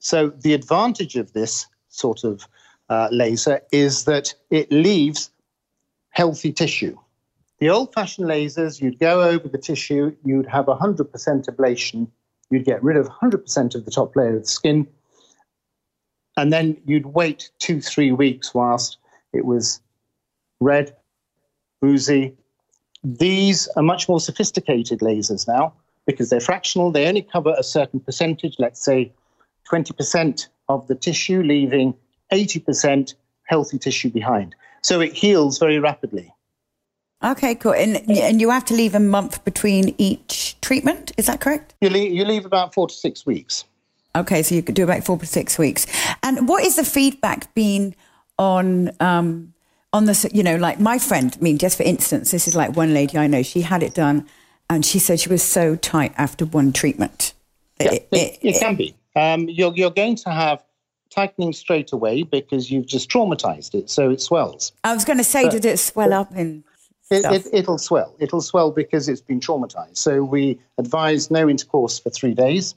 So 0.00 0.30
the 0.30 0.54
advantage 0.54 1.14
of 1.14 1.32
this 1.34 1.68
sort 1.86 2.24
of 2.24 2.48
uh, 2.88 3.10
laser 3.12 3.60
is 3.70 4.06
that 4.06 4.34
it 4.50 4.72
leaves 4.72 5.30
healthy 6.10 6.52
tissue. 6.52 6.98
The 7.58 7.70
old 7.70 7.94
fashioned 7.94 8.28
lasers, 8.28 8.80
you'd 8.80 8.98
go 8.98 9.22
over 9.22 9.48
the 9.48 9.58
tissue, 9.58 10.14
you'd 10.24 10.46
have 10.46 10.66
100% 10.66 11.08
ablation, 11.08 12.08
you'd 12.50 12.64
get 12.64 12.82
rid 12.82 12.96
of 12.96 13.08
100% 13.08 13.74
of 13.74 13.84
the 13.84 13.90
top 13.90 14.14
layer 14.14 14.36
of 14.36 14.42
the 14.42 14.48
skin, 14.48 14.86
and 16.36 16.52
then 16.52 16.76
you'd 16.84 17.06
wait 17.06 17.50
two, 17.58 17.80
three 17.80 18.12
weeks 18.12 18.54
whilst 18.54 18.98
it 19.32 19.46
was 19.46 19.80
red 20.60 20.94
boozy. 21.80 22.36
These 23.02 23.68
are 23.68 23.82
much 23.82 24.08
more 24.08 24.20
sophisticated 24.20 25.00
lasers 25.00 25.48
now 25.48 25.72
because 26.06 26.28
they're 26.28 26.40
fractional. 26.40 26.92
They 26.92 27.08
only 27.08 27.22
cover 27.22 27.54
a 27.56 27.62
certain 27.62 28.00
percentage, 28.00 28.56
let's 28.58 28.84
say 28.84 29.12
20% 29.70 30.48
of 30.68 30.86
the 30.88 30.94
tissue, 30.94 31.42
leaving 31.42 31.94
80% 32.32 33.14
healthy 33.44 33.78
tissue 33.78 34.10
behind. 34.10 34.54
So 34.82 35.00
it 35.00 35.14
heals 35.14 35.58
very 35.58 35.78
rapidly. 35.78 36.32
Okay, 37.24 37.54
cool. 37.54 37.72
And, 37.72 37.96
and 38.10 38.40
you 38.40 38.50
have 38.50 38.64
to 38.66 38.74
leave 38.74 38.94
a 38.94 39.00
month 39.00 39.44
between 39.44 39.94
each 39.98 40.60
treatment. 40.60 41.12
Is 41.16 41.26
that 41.26 41.40
correct? 41.40 41.74
You 41.80 41.90
leave, 41.90 42.12
you 42.12 42.24
leave 42.24 42.44
about 42.44 42.74
four 42.74 42.88
to 42.88 42.94
six 42.94 43.24
weeks. 43.24 43.64
Okay, 44.14 44.42
so 44.42 44.54
you 44.54 44.62
could 44.62 44.74
do 44.74 44.84
about 44.84 45.04
four 45.04 45.18
to 45.18 45.26
six 45.26 45.58
weeks. 45.58 45.86
And 46.22 46.48
what 46.48 46.64
is 46.64 46.76
the 46.76 46.84
feedback 46.84 47.52
been 47.54 47.94
on 48.38 48.90
um, 49.00 49.52
on 49.92 50.06
the 50.06 50.30
you 50.32 50.42
know 50.42 50.56
like 50.56 50.80
my 50.80 50.98
friend? 50.98 51.36
I 51.38 51.42
mean, 51.42 51.58
just 51.58 51.76
for 51.76 51.82
instance, 51.82 52.30
this 52.30 52.48
is 52.48 52.54
like 52.54 52.76
one 52.76 52.94
lady 52.94 53.18
I 53.18 53.26
know. 53.26 53.42
She 53.42 53.60
had 53.60 53.82
it 53.82 53.94
done, 53.94 54.26
and 54.70 54.86
she 54.86 54.98
said 54.98 55.20
she 55.20 55.28
was 55.28 55.42
so 55.42 55.76
tight 55.76 56.14
after 56.16 56.46
one 56.46 56.72
treatment. 56.72 57.34
Yeah, 57.78 57.92
it, 57.92 58.08
it, 58.10 58.16
it, 58.16 58.38
it 58.42 58.60
can 58.60 58.74
be. 58.74 58.94
Um, 59.14 59.48
you're 59.50 59.74
you're 59.74 59.90
going 59.90 60.16
to 60.16 60.30
have 60.30 60.62
tightening 61.10 61.52
straight 61.52 61.92
away 61.92 62.22
because 62.22 62.70
you've 62.70 62.86
just 62.86 63.10
traumatized 63.10 63.74
it, 63.74 63.90
so 63.90 64.10
it 64.10 64.22
swells. 64.22 64.72
I 64.82 64.94
was 64.94 65.04
going 65.04 65.18
to 65.18 65.24
say, 65.24 65.44
but, 65.44 65.52
did 65.52 65.64
it 65.66 65.78
swell 65.78 66.12
up 66.12 66.34
in? 66.34 66.64
It, 67.10 67.46
it, 67.52 67.68
will 67.68 67.78
swell. 67.78 68.16
It'll 68.18 68.40
swell 68.40 68.72
because 68.72 69.08
it's 69.08 69.20
been 69.20 69.38
traumatized. 69.38 69.96
So 69.96 70.24
we 70.24 70.58
advise 70.76 71.30
no 71.30 71.48
intercourse 71.48 72.00
for 72.00 72.10
three 72.10 72.34
days, 72.34 72.74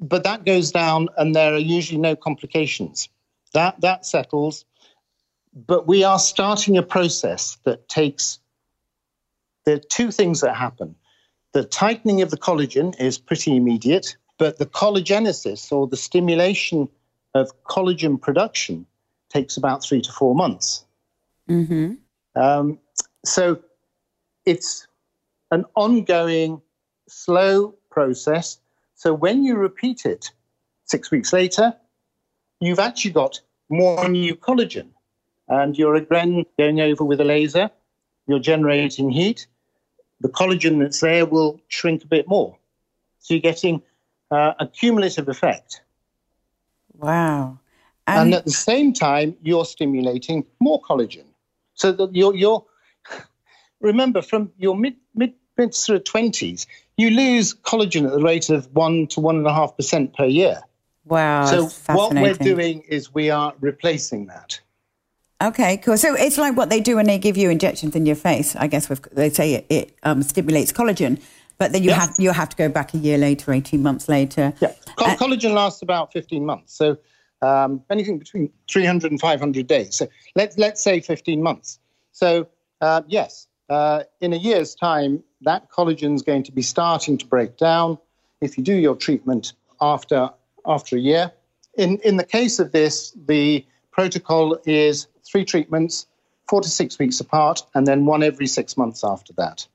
but 0.00 0.24
that 0.24 0.44
goes 0.44 0.72
down, 0.72 1.08
and 1.16 1.34
there 1.34 1.54
are 1.54 1.58
usually 1.58 2.00
no 2.00 2.16
complications. 2.16 3.08
That 3.52 3.80
that 3.82 4.04
settles, 4.06 4.64
but 5.54 5.86
we 5.86 6.02
are 6.02 6.18
starting 6.18 6.76
a 6.76 6.82
process 6.82 7.56
that 7.64 7.88
takes. 7.88 8.40
There 9.64 9.76
are 9.76 9.86
two 9.90 10.10
things 10.10 10.40
that 10.40 10.56
happen. 10.56 10.96
The 11.52 11.64
tightening 11.64 12.22
of 12.22 12.30
the 12.30 12.36
collagen 12.36 13.00
is 13.00 13.18
pretty 13.18 13.56
immediate, 13.56 14.16
but 14.36 14.58
the 14.58 14.66
collagenesis 14.66 15.70
or 15.70 15.86
the 15.86 15.96
stimulation 15.96 16.88
of 17.34 17.50
collagen 17.62 18.20
production 18.20 18.86
takes 19.28 19.56
about 19.56 19.84
three 19.84 20.00
to 20.00 20.12
four 20.12 20.34
months. 20.34 20.84
Mm-hmm. 21.48 21.94
Um, 22.34 22.78
so 23.24 23.60
it's 24.44 24.86
an 25.50 25.64
ongoing, 25.74 26.60
slow 27.08 27.74
process. 27.90 28.58
So 28.94 29.12
when 29.12 29.44
you 29.44 29.56
repeat 29.56 30.04
it 30.04 30.30
six 30.84 31.10
weeks 31.10 31.32
later, 31.32 31.74
you've 32.60 32.78
actually 32.78 33.12
got 33.12 33.40
more 33.68 34.08
new 34.08 34.34
collagen. 34.34 34.88
And 35.48 35.76
you're 35.76 35.94
again 35.94 36.44
going 36.58 36.80
over 36.80 37.04
with 37.04 37.20
a 37.20 37.24
laser, 37.24 37.70
you're 38.26 38.38
generating 38.38 39.10
heat. 39.10 39.46
The 40.20 40.28
collagen 40.28 40.80
that's 40.80 41.00
there 41.00 41.26
will 41.26 41.60
shrink 41.68 42.04
a 42.04 42.06
bit 42.06 42.26
more. 42.28 42.56
So 43.18 43.34
you're 43.34 43.40
getting 43.40 43.82
uh, 44.30 44.54
a 44.58 44.66
cumulative 44.66 45.28
effect. 45.28 45.82
Wow. 46.96 47.58
And, 48.06 48.20
and, 48.20 48.34
at 48.34 48.44
the 48.44 48.50
same 48.50 48.92
time, 48.92 49.36
you're 49.42 49.64
stimulating 49.64 50.46
more 50.60 50.80
collagen. 50.80 51.24
So 51.74 51.92
that 51.92 52.14
you're, 52.14 52.34
you're 52.34 52.64
remember 53.84 54.22
from 54.22 54.50
your 54.58 54.76
mid 54.76 54.96
mid 55.14 55.34
mid 55.56 55.74
sort 55.74 55.96
of 55.96 56.04
twenties, 56.04 56.66
you 56.96 57.10
lose 57.10 57.54
collagen 57.54 58.06
at 58.06 58.12
the 58.12 58.22
rate 58.22 58.50
of 58.50 58.66
one 58.74 59.06
to 59.08 59.20
one 59.20 59.36
and 59.36 59.46
a 59.46 59.52
half 59.52 59.76
percent 59.76 60.14
per 60.14 60.24
year. 60.24 60.62
Wow. 61.04 61.46
So 61.46 61.66
what 61.92 62.14
we're 62.14 62.34
doing 62.34 62.82
is 62.88 63.12
we 63.12 63.30
are 63.30 63.54
replacing 63.60 64.26
that. 64.26 64.60
Okay, 65.42 65.76
cool. 65.78 65.98
So 65.98 66.14
it's 66.14 66.38
like 66.38 66.56
what 66.56 66.70
they 66.70 66.80
do 66.80 66.96
when 66.96 67.06
they 67.06 67.18
give 67.18 67.36
you 67.36 67.50
injections 67.50 67.94
in 67.94 68.06
your 68.06 68.16
face. 68.16 68.56
I 68.56 68.66
guess 68.66 68.86
they 69.12 69.28
say 69.28 69.54
it, 69.54 69.66
it 69.68 69.96
um, 70.02 70.22
stimulates 70.22 70.72
collagen, 70.72 71.20
but 71.58 71.72
then 71.72 71.82
you 71.82 71.90
yeah. 71.90 72.00
have 72.00 72.14
you 72.18 72.30
have 72.30 72.48
to 72.48 72.56
go 72.56 72.68
back 72.68 72.94
a 72.94 72.98
year 72.98 73.18
later, 73.18 73.52
eighteen 73.52 73.82
months 73.82 74.08
later. 74.08 74.54
Yeah, 74.60 74.72
Co- 74.96 75.04
uh, 75.04 75.16
collagen 75.16 75.52
lasts 75.52 75.82
about 75.82 76.12
fifteen 76.12 76.46
months. 76.46 76.74
So 76.74 76.96
um, 77.42 77.82
anything 77.90 78.18
between 78.18 78.50
300 78.70 79.10
and 79.10 79.20
500 79.20 79.66
days. 79.66 79.94
So 79.94 80.08
let's 80.34 80.56
let's 80.58 80.82
say 80.82 81.00
15 81.00 81.42
months. 81.42 81.78
So 82.12 82.48
uh, 82.80 83.02
yes, 83.06 83.46
uh, 83.68 84.04
in 84.20 84.32
a 84.32 84.36
year's 84.36 84.74
time, 84.74 85.22
that 85.42 85.70
collagen 85.70 86.14
is 86.14 86.22
going 86.22 86.44
to 86.44 86.52
be 86.52 86.62
starting 86.62 87.18
to 87.18 87.26
break 87.26 87.56
down. 87.56 87.98
If 88.40 88.58
you 88.58 88.64
do 88.64 88.74
your 88.74 88.96
treatment 88.96 89.52
after 89.80 90.30
after 90.66 90.96
a 90.96 91.00
year, 91.00 91.32
in 91.76 91.98
in 91.98 92.16
the 92.16 92.24
case 92.24 92.58
of 92.58 92.72
this, 92.72 93.16
the 93.26 93.64
protocol 93.90 94.58
is 94.64 95.06
three 95.24 95.44
treatments, 95.44 96.06
four 96.48 96.60
to 96.60 96.68
six 96.68 96.98
weeks 96.98 97.20
apart, 97.20 97.62
and 97.74 97.86
then 97.86 98.06
one 98.06 98.22
every 98.22 98.46
six 98.46 98.76
months 98.76 99.02
after 99.04 99.32
that. 99.34 99.66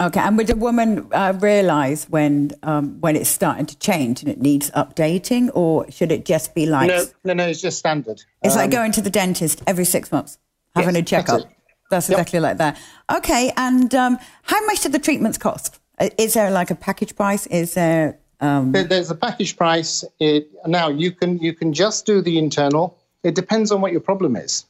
Okay, 0.00 0.20
and 0.20 0.36
would 0.36 0.50
a 0.50 0.56
woman 0.56 1.06
uh, 1.12 1.34
realise 1.38 2.08
when 2.08 2.50
um, 2.62 3.00
when 3.00 3.14
it's 3.14 3.30
starting 3.30 3.66
to 3.66 3.78
change 3.78 4.22
and 4.22 4.30
it 4.30 4.40
needs 4.40 4.70
updating, 4.72 5.50
or 5.54 5.88
should 5.90 6.10
it 6.10 6.24
just 6.24 6.54
be 6.54 6.66
like 6.66 6.88
no, 6.88 7.04
no, 7.22 7.34
no? 7.34 7.46
It's 7.46 7.60
just 7.60 7.78
standard. 7.78 8.22
It's 8.42 8.54
um, 8.54 8.60
like 8.60 8.70
going 8.70 8.90
to 8.92 9.00
the 9.00 9.10
dentist 9.10 9.62
every 9.66 9.84
six 9.84 10.10
months, 10.10 10.38
having 10.74 10.94
yes, 10.96 11.02
a 11.02 11.04
checkup. 11.04 11.42
That's, 11.90 12.06
that's 12.06 12.10
yep. 12.10 12.18
exactly 12.18 12.40
like 12.40 12.58
that. 12.58 12.78
Okay, 13.12 13.52
and 13.56 13.94
um, 13.94 14.18
how 14.42 14.64
much 14.66 14.82
do 14.82 14.88
the 14.88 14.98
treatments 14.98 15.38
cost? 15.38 15.78
Is 16.18 16.34
there 16.34 16.50
like 16.50 16.70
a 16.70 16.74
package 16.74 17.14
price? 17.14 17.46
Is 17.46 17.74
there? 17.74 18.18
Um... 18.40 18.72
there 18.72 18.84
there's 18.84 19.10
a 19.10 19.14
package 19.14 19.56
price. 19.56 20.04
It, 20.18 20.48
now 20.66 20.88
you 20.88 21.12
can 21.12 21.38
you 21.38 21.52
can 21.52 21.72
just 21.72 22.06
do 22.06 22.20
the 22.20 22.38
internal. 22.38 22.98
It 23.22 23.34
depends 23.34 23.70
on 23.70 23.80
what 23.80 23.92
your 23.92 24.00
problem 24.00 24.36
is. 24.36 24.66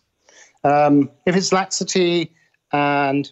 Um, 0.63 1.11
if 1.27 1.37
it's 1.37 1.53
laxity 1.53 2.33
and 2.73 3.31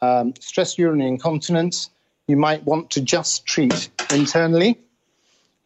um, 0.00 0.34
stress 0.40 0.78
urinary 0.78 1.08
incontinence, 1.08 1.90
you 2.26 2.36
might 2.36 2.64
want 2.64 2.90
to 2.90 3.00
just 3.00 3.46
treat 3.46 3.90
internally. 4.10 4.78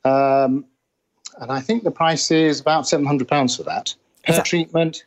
Um, 0.04 0.64
and 1.38 1.50
I 1.50 1.60
think 1.60 1.84
the 1.84 1.90
price 1.90 2.30
is 2.30 2.60
about 2.60 2.84
£700 2.84 3.56
for 3.56 3.62
that 3.64 3.94
per 4.26 4.34
that- 4.34 4.44
treatment. 4.44 5.04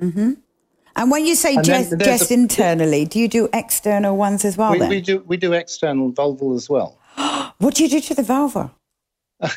Mm-hmm. 0.00 0.32
And 0.94 1.10
when 1.10 1.26
you 1.26 1.34
say 1.34 1.60
just, 1.62 1.98
just 1.98 2.30
a, 2.30 2.34
internally, 2.34 3.04
do 3.04 3.18
you 3.18 3.28
do 3.28 3.48
external 3.52 4.16
ones 4.16 4.44
as 4.44 4.56
well? 4.56 4.72
We, 4.72 4.86
we 4.86 5.00
do 5.00 5.24
we 5.26 5.36
do 5.36 5.52
external 5.52 6.12
vulval 6.12 6.54
as 6.54 6.68
well. 6.68 6.98
what 7.58 7.74
do 7.74 7.82
you 7.84 7.88
do 7.88 8.00
to 8.00 8.14
the 8.14 8.22
vulva? 8.22 8.70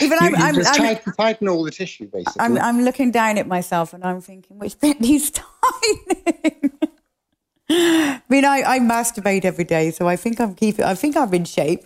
Even 0.00 0.18
you, 0.20 0.26
I'm, 0.26 0.32
you 0.32 0.38
I'm, 0.38 0.54
just 0.54 0.70
I'm, 0.70 0.86
tighten, 0.86 1.12
tighten, 1.12 1.48
all 1.48 1.62
the 1.62 1.70
tissue, 1.70 2.06
basically. 2.08 2.40
I'm, 2.40 2.58
I'm 2.58 2.82
looking 2.82 3.12
down 3.12 3.38
at 3.38 3.46
myself 3.46 3.92
and 3.92 4.02
I'm 4.02 4.20
thinking, 4.20 4.58
which 4.58 4.78
bit 4.80 5.00
needs 5.00 5.30
tightening? 5.30 6.72
I 7.70 8.22
mean, 8.28 8.44
I, 8.44 8.62
I 8.62 8.78
masturbate 8.80 9.44
every 9.44 9.64
day, 9.64 9.90
so 9.90 10.08
I 10.08 10.16
think 10.16 10.40
I'm 10.40 10.54
keeping. 10.54 10.84
I 10.84 10.94
think 10.94 11.16
I'm 11.16 11.32
in 11.32 11.44
shape 11.44 11.84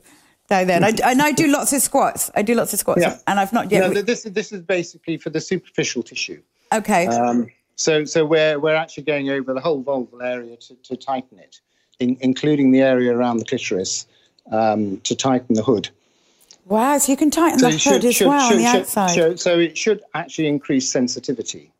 down 0.49 0.67
there, 0.67 0.77
and 0.77 0.85
I, 0.85 1.11
and 1.11 1.23
I 1.23 1.33
do 1.33 1.47
lots 1.49 1.73
of 1.73 1.83
squats. 1.83 2.31
I 2.35 2.43
do 2.43 2.55
lots 2.55 2.73
of 2.73 2.79
squats, 2.79 3.03
yeah. 3.03 3.19
and 3.27 3.39
I've 3.39 3.53
not 3.53 3.71
yet. 3.71 3.93
No, 3.93 4.03
this 4.03 4.27
is 4.27 4.33
this 4.33 4.53
is 4.53 4.63
basically 4.63 5.19
for 5.19 5.31
the 5.31 5.41
superficial 5.41 6.03
tissue. 6.03 6.43
Okay. 6.73 7.07
Um, 7.07 7.49
so 7.79 8.05
so 8.05 8.27
we're 8.27 8.59
we're 8.59 8.75
actually 8.75 9.05
going 9.05 9.31
over 9.31 9.55
the 9.55 9.61
whole 9.61 9.83
vulval 9.83 10.23
area 10.23 10.57
to, 10.57 10.75
to 10.83 10.97
tighten 10.97 11.39
it, 11.39 11.61
in, 12.01 12.17
including 12.21 12.73
the 12.73 12.83
area 12.83 13.17
around 13.17 13.39
the 13.39 13.45
clitoris, 13.45 14.07
um, 14.53 15.01
to 15.03 15.15
tighten 15.15 15.55
the 15.55 15.63
hood. 15.63 15.89
Wow! 16.67 16.99
So 16.99 17.13
you 17.13 17.17
can 17.17 17.31
tighten 17.31 17.61
so 17.61 17.71
the 17.71 17.79
hood 17.79 18.05
as 18.05 18.17
should, 18.17 18.27
well 18.27 18.49
should, 18.49 18.57
on 18.57 18.63
the 18.63 18.71
should, 18.71 18.81
outside. 18.81 19.41
so 19.41 19.59
it 19.59 19.79
should 19.79 20.03
actually 20.15 20.49
increase 20.49 20.91
sensitivity. 20.91 21.73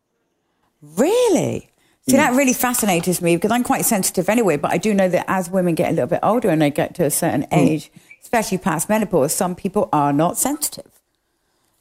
Really? 0.81 1.69
See, 2.07 2.15
that 2.15 2.33
really 2.33 2.53
fascinates 2.53 3.21
me 3.21 3.35
because 3.35 3.51
I'm 3.51 3.63
quite 3.63 3.85
sensitive 3.85 4.29
anyway, 4.29 4.57
but 4.57 4.71
I 4.71 4.77
do 4.77 4.95
know 4.95 5.09
that 5.09 5.25
as 5.27 5.49
women 5.49 5.75
get 5.75 5.89
a 5.89 5.91
little 5.91 6.07
bit 6.07 6.21
older 6.23 6.49
and 6.49 6.59
they 6.59 6.71
get 6.71 6.95
to 6.95 7.05
a 7.05 7.11
certain 7.11 7.43
hmm. 7.43 7.53
age, 7.53 7.91
especially 8.23 8.57
past 8.57 8.89
menopause, 8.89 9.33
some 9.33 9.53
people 9.53 9.89
are 9.93 10.11
not 10.11 10.37
sensitive. 10.37 10.89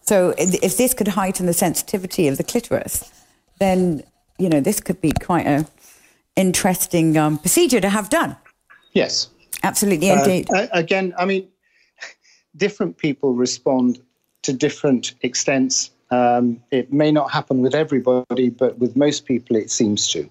So 0.02 0.34
if 0.36 0.76
this 0.76 0.92
could 0.92 1.08
heighten 1.08 1.46
the 1.46 1.52
sensitivity 1.54 2.28
of 2.28 2.36
the 2.36 2.44
clitoris, 2.44 3.10
then, 3.58 4.02
you 4.38 4.48
know, 4.48 4.60
this 4.60 4.80
could 4.80 5.00
be 5.00 5.12
quite 5.12 5.46
a 5.46 5.66
interesting 6.36 7.16
um, 7.16 7.38
procedure 7.38 7.80
to 7.80 7.88
have 7.88 8.10
done. 8.10 8.36
Yes. 8.92 9.28
Absolutely, 9.62 10.10
uh, 10.10 10.18
indeed. 10.18 10.48
Uh, 10.54 10.66
again, 10.72 11.14
I 11.18 11.24
mean, 11.24 11.48
different 12.56 12.96
people 12.96 13.34
respond 13.34 14.00
to 14.42 14.52
different 14.52 15.14
extents 15.22 15.90
um, 16.10 16.62
it 16.70 16.92
may 16.92 17.12
not 17.12 17.30
happen 17.30 17.60
with 17.60 17.74
everybody, 17.74 18.48
but 18.48 18.78
with 18.78 18.96
most 18.96 19.26
people, 19.26 19.56
it 19.56 19.70
seems 19.70 20.08
to. 20.12 20.28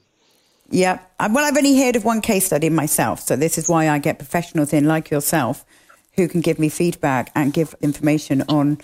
Yeah. 0.70 1.00
Uh, 1.20 1.30
well, 1.32 1.46
I've 1.46 1.58
only 1.58 1.78
heard 1.78 1.96
of 1.96 2.04
one 2.04 2.22
case 2.22 2.48
study 2.48 2.70
myself. 2.70 3.22
So 3.22 3.36
this 3.36 3.58
is 3.58 3.70
why 3.70 3.90
I 3.90 4.00
get 4.00 4.18
professionals 4.18 4.74
in 4.74 4.86
like 4.86 5.10
yourself 5.10 5.66
who 6.16 6.28
can 6.28 6.42
give 6.42 6.60
me 6.60 6.70
feedback 6.70 7.32
and 7.36 7.54
give 7.54 7.76
information 7.82 8.44
on, 8.50 8.80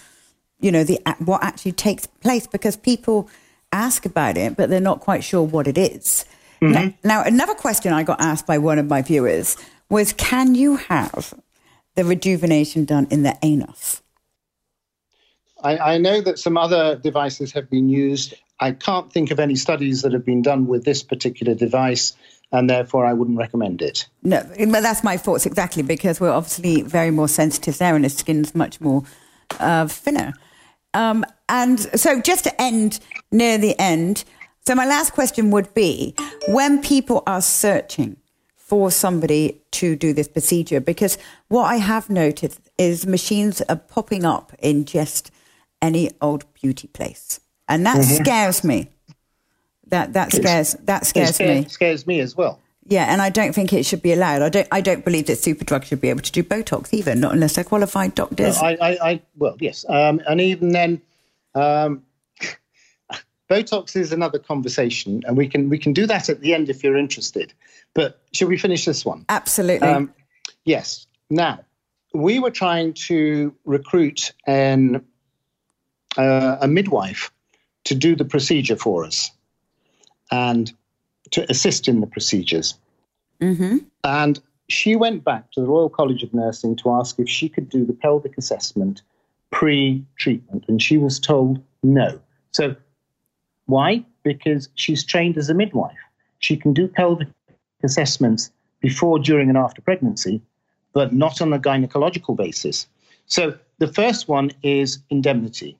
you 0.60 0.72
know, 0.72 0.84
the 0.84 1.00
what 1.20 1.44
actually 1.44 1.72
takes 1.74 2.06
place 2.06 2.48
because 2.48 2.78
people 2.78 3.28
ask 3.74 4.06
about 4.06 4.38
it, 4.38 4.56
but 4.56 4.70
they're 4.70 4.80
not 4.80 5.00
quite 5.00 5.24
sure 5.24 5.44
what 5.44 5.68
it 5.68 5.78
is. 5.78 6.26
Mm-hmm. 6.62 6.72
Now, 6.72 6.94
now, 7.04 7.24
another 7.24 7.56
question 7.56 7.92
I 7.92 8.04
got 8.04 8.22
asked 8.22 8.48
by 8.48 8.58
one 8.58 8.80
of 8.80 8.88
my 8.88 9.02
viewers 9.02 9.58
was, 9.90 10.14
can 10.14 10.56
you 10.56 10.78
have 10.78 11.34
the 11.96 12.06
rejuvenation 12.06 12.86
done 12.86 13.08
in 13.10 13.24
the 13.24 13.38
anus? 13.42 14.02
I, 15.62 15.78
I, 15.78 15.98
know 15.98 16.22
that 16.22 16.40
some 16.40 16.58
other 16.58 16.98
devices 16.98 17.54
have 17.54 17.70
been 17.70 17.90
used. 17.90 18.34
I 18.60 18.72
can't 18.72 19.12
think 19.12 19.32
of 19.32 19.40
any 19.40 19.56
studies 19.56 20.02
that 20.02 20.12
have 20.12 20.26
been 20.26 20.42
done 20.42 20.68
with 20.68 20.84
this 20.84 21.04
particular 21.04 21.56
device, 21.56 22.14
and 22.52 22.70
therefore 22.70 23.06
I 23.06 23.14
wouldn't 23.14 23.38
recommend 23.38 23.82
it. 23.82 24.08
No, 24.24 24.44
but 24.44 24.82
that's 24.82 25.04
my 25.04 25.16
thoughts 25.18 25.46
exactly 25.46 25.84
because 25.84 26.20
we're 26.20 26.32
obviously 26.32 26.82
very 26.82 27.12
more 27.12 27.30
sensitive 27.30 27.78
there, 27.78 27.96
and 27.96 28.04
the 28.04 28.10
skin's 28.10 28.54
much 28.54 28.82
more 28.82 29.04
uh, 29.60 29.88
thinner. 29.88 30.34
Um, 30.94 31.26
and 31.50 31.80
so, 31.80 32.22
just 32.22 32.44
to 32.46 32.62
end 32.62 33.00
near 33.32 33.58
the 33.58 33.78
end, 33.80 34.24
so 34.66 34.76
my 34.76 34.86
last 34.86 35.14
question 35.14 35.52
would 35.52 35.74
be: 35.74 36.16
when 36.48 36.82
people 36.82 37.24
are 37.28 37.42
searching 37.42 38.18
for 38.56 38.92
somebody 38.92 39.62
to 39.72 39.96
do 39.96 40.14
this 40.14 40.28
procedure, 40.28 40.80
because 40.80 41.18
what 41.48 41.64
I 41.64 41.76
have 41.76 42.10
noted 42.10 42.56
is 42.78 43.06
machines 43.06 43.62
are 43.64 43.76
popping 43.76 44.26
up 44.26 44.54
in 44.60 44.86
just 44.86 45.32
any 45.82 46.12
old 46.22 46.46
beauty 46.54 46.88
place, 46.88 47.40
and 47.68 47.86
that 47.86 47.98
mm-hmm. 47.98 48.24
scares 48.24 48.64
me. 48.64 48.90
That 49.88 50.14
that 50.14 50.32
scares 50.32 50.74
that 50.86 51.06
scares, 51.06 51.40
me. 51.40 51.66
Scares 51.68 52.08
me 52.08 52.20
as 52.20 52.36
well. 52.36 52.60
Yeah, 52.86 53.06
and 53.06 53.22
I 53.22 53.30
don't 53.30 53.54
think 53.54 53.72
it 53.72 53.86
should 53.86 54.02
be 54.02 54.12
allowed. 54.12 54.42
I 54.42 54.50
don't. 54.50 54.68
I 54.72 54.82
don't 54.82 55.06
believe 55.06 55.28
that 55.28 55.38
Superdrug 55.38 55.86
should 55.86 56.02
be 56.02 56.10
able 56.10 56.22
to 56.22 56.32
do 56.32 56.44
Botox 56.44 56.94
either, 56.94 57.16
not 57.16 57.34
unless 57.34 57.56
they're 57.56 57.64
qualified 57.64 58.14
doctors. 58.14 58.58
Well, 58.62 58.76
I, 58.82 58.90
I, 58.92 59.10
I, 59.10 59.22
well, 59.38 59.56
yes, 59.60 59.86
um, 59.88 60.22
and 60.28 60.42
even 60.42 60.70
then, 60.70 61.02
um, 61.56 62.04
Botox 63.50 63.96
is 63.96 64.12
another 64.12 64.40
conversation, 64.40 65.24
and 65.26 65.38
we 65.38 65.48
can 65.48 65.70
we 65.70 65.78
can 65.78 65.94
do 65.94 66.06
that 66.08 66.28
at 66.28 66.42
the 66.42 66.54
end 66.54 66.70
if 66.70 66.84
you're 66.84 66.98
interested. 66.98 67.54
But 67.94 68.20
shall 68.34 68.50
we 68.50 68.58
finish 68.58 68.86
this 68.86 69.06
one? 69.06 69.26
Absolutely. 69.30 69.88
Um, 69.88 70.14
yes. 70.66 71.08
Now, 71.30 71.60
we 72.14 72.40
were 72.40 72.52
trying 72.52 72.94
to 72.94 73.56
recruit 73.64 74.34
an 74.46 75.06
uh, 76.18 76.58
a 76.62 76.68
midwife 76.68 77.32
to 77.86 77.96
do 77.96 78.16
the 78.16 78.26
procedure 78.26 78.76
for 78.76 79.06
us 79.06 79.32
and 80.32 80.74
to 81.34 81.50
assist 81.50 81.88
in 81.88 82.00
the 82.00 82.08
procedures. 82.08 82.76
Mm-hmm. 83.42 83.80
And 84.04 84.40
she 84.70 84.96
went 84.96 85.24
back 85.24 85.52
to 85.52 85.62
the 85.62 85.68
Royal 85.68 85.90
College 85.90 86.24
of 86.24 86.34
Nursing 86.34 86.76
to 86.78 86.92
ask 86.92 87.20
if 87.20 87.28
she 87.28 87.50
could 87.50 87.70
do 87.70 87.86
the 87.86 87.94
pelvic 87.94 88.38
assessment 88.38 89.02
pre 89.52 90.06
treatment, 90.16 90.66
and 90.68 90.82
she 90.82 90.98
was 90.98 91.20
told 91.20 91.62
no. 91.82 92.20
So, 92.52 92.76
why? 93.66 94.06
Because 94.24 94.70
she's 94.76 95.04
trained 95.04 95.38
as 95.38 95.50
a 95.50 95.54
midwife. 95.54 95.98
She 96.40 96.56
can 96.56 96.74
do 96.74 96.88
pelvic 96.88 97.28
assessments 97.84 98.52
before, 98.80 99.20
during, 99.20 99.50
and 99.50 99.58
after 99.58 99.82
pregnancy, 99.82 100.42
but 100.94 101.14
not 101.14 101.42
on 101.42 101.52
a 101.52 101.60
gynecological 101.60 102.36
basis. 102.36 102.88
So, 103.26 103.58
the 103.80 103.88
first 103.88 104.28
one 104.28 104.52
is 104.62 105.00
indemnity. 105.10 105.78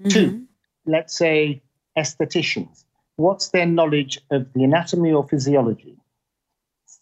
Mm-hmm. 0.00 0.08
Two, 0.08 0.44
let's 0.86 1.16
say 1.16 1.62
estheticians. 1.96 2.84
What's 3.20 3.50
their 3.50 3.66
knowledge 3.66 4.18
of 4.30 4.50
the 4.54 4.64
anatomy 4.64 5.12
or 5.12 5.28
physiology? 5.28 5.98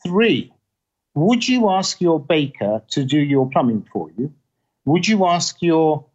Three, 0.05 0.53
would 1.15 1.47
you 1.47 1.71
ask 1.71 2.01
your 2.01 2.19
baker 2.19 2.83
to 2.91 3.05
do 3.05 3.21
your 3.21 3.49
plumbing 3.49 3.87
for 3.93 4.11
you? 4.17 4.35
Would 4.85 5.07
you 5.07 5.27
ask 5.27 5.63
your 5.63 6.07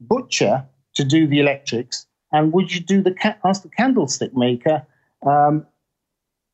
butcher 0.00 0.64
to 0.94 1.04
do 1.04 1.26
the 1.26 1.40
electrics? 1.40 2.06
And 2.30 2.52
would 2.52 2.72
you 2.72 2.80
do 2.80 3.02
the 3.02 3.14
ask 3.44 3.62
the 3.62 3.68
candlestick 3.68 4.36
maker 4.36 4.86
um, 5.26 5.66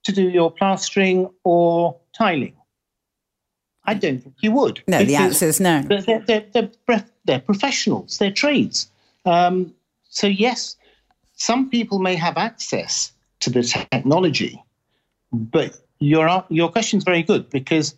to 0.04 0.12
do 0.12 0.22
your 0.22 0.50
plastering 0.50 1.28
or 1.44 2.00
tiling? 2.16 2.56
I 3.84 3.94
don't 3.94 4.20
think 4.20 4.36
you 4.40 4.52
would. 4.52 4.82
No, 4.88 5.04
the 5.04 5.16
answer 5.16 5.46
is 5.46 5.60
no. 5.60 5.82
They're, 5.82 6.24
they're, 6.26 6.46
they're, 6.54 7.04
they're 7.26 7.40
professionals, 7.40 8.16
they're 8.16 8.32
trades. 8.32 8.90
Um, 9.26 9.74
so, 10.08 10.26
yes, 10.26 10.76
some 11.36 11.70
people 11.70 11.98
may 11.98 12.16
have 12.16 12.36
access 12.36 13.12
to 13.40 13.50
the 13.50 13.62
technology, 13.62 14.62
but 15.32 15.78
your, 15.98 16.44
your 16.48 16.70
question 16.70 16.98
is 16.98 17.04
very 17.04 17.22
good 17.22 17.48
because 17.50 17.94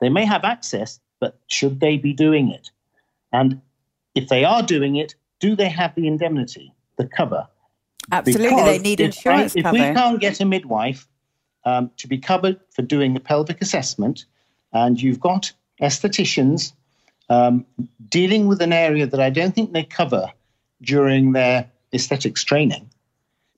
they 0.00 0.08
may 0.08 0.24
have 0.24 0.44
access, 0.44 1.00
but 1.20 1.38
should 1.48 1.80
they 1.80 1.98
be 1.98 2.12
doing 2.12 2.50
it? 2.50 2.70
And 3.32 3.60
if 4.14 4.28
they 4.28 4.44
are 4.44 4.62
doing 4.62 4.96
it, 4.96 5.14
do 5.40 5.54
they 5.54 5.68
have 5.68 5.94
the 5.94 6.06
indemnity, 6.06 6.72
the 6.96 7.06
cover? 7.06 7.46
Absolutely, 8.10 8.48
because 8.48 8.64
they 8.66 8.78
need 8.78 9.00
insurance 9.00 9.56
if, 9.56 9.64
cover. 9.64 9.76
If 9.76 9.88
we 9.88 9.94
can't 9.94 10.20
get 10.20 10.40
a 10.40 10.44
midwife 10.44 11.06
um, 11.64 11.90
to 11.98 12.06
be 12.06 12.18
covered 12.18 12.58
for 12.70 12.82
doing 12.82 13.16
a 13.16 13.20
pelvic 13.20 13.60
assessment, 13.60 14.24
and 14.72 15.00
you've 15.00 15.20
got 15.20 15.52
estheticians 15.82 16.72
um, 17.28 17.66
dealing 18.08 18.46
with 18.46 18.62
an 18.62 18.72
area 18.72 19.06
that 19.06 19.20
I 19.20 19.30
don't 19.30 19.54
think 19.54 19.72
they 19.72 19.84
cover 19.84 20.32
during 20.82 21.32
their 21.32 21.70
aesthetics 21.92 22.44
training. 22.44 22.88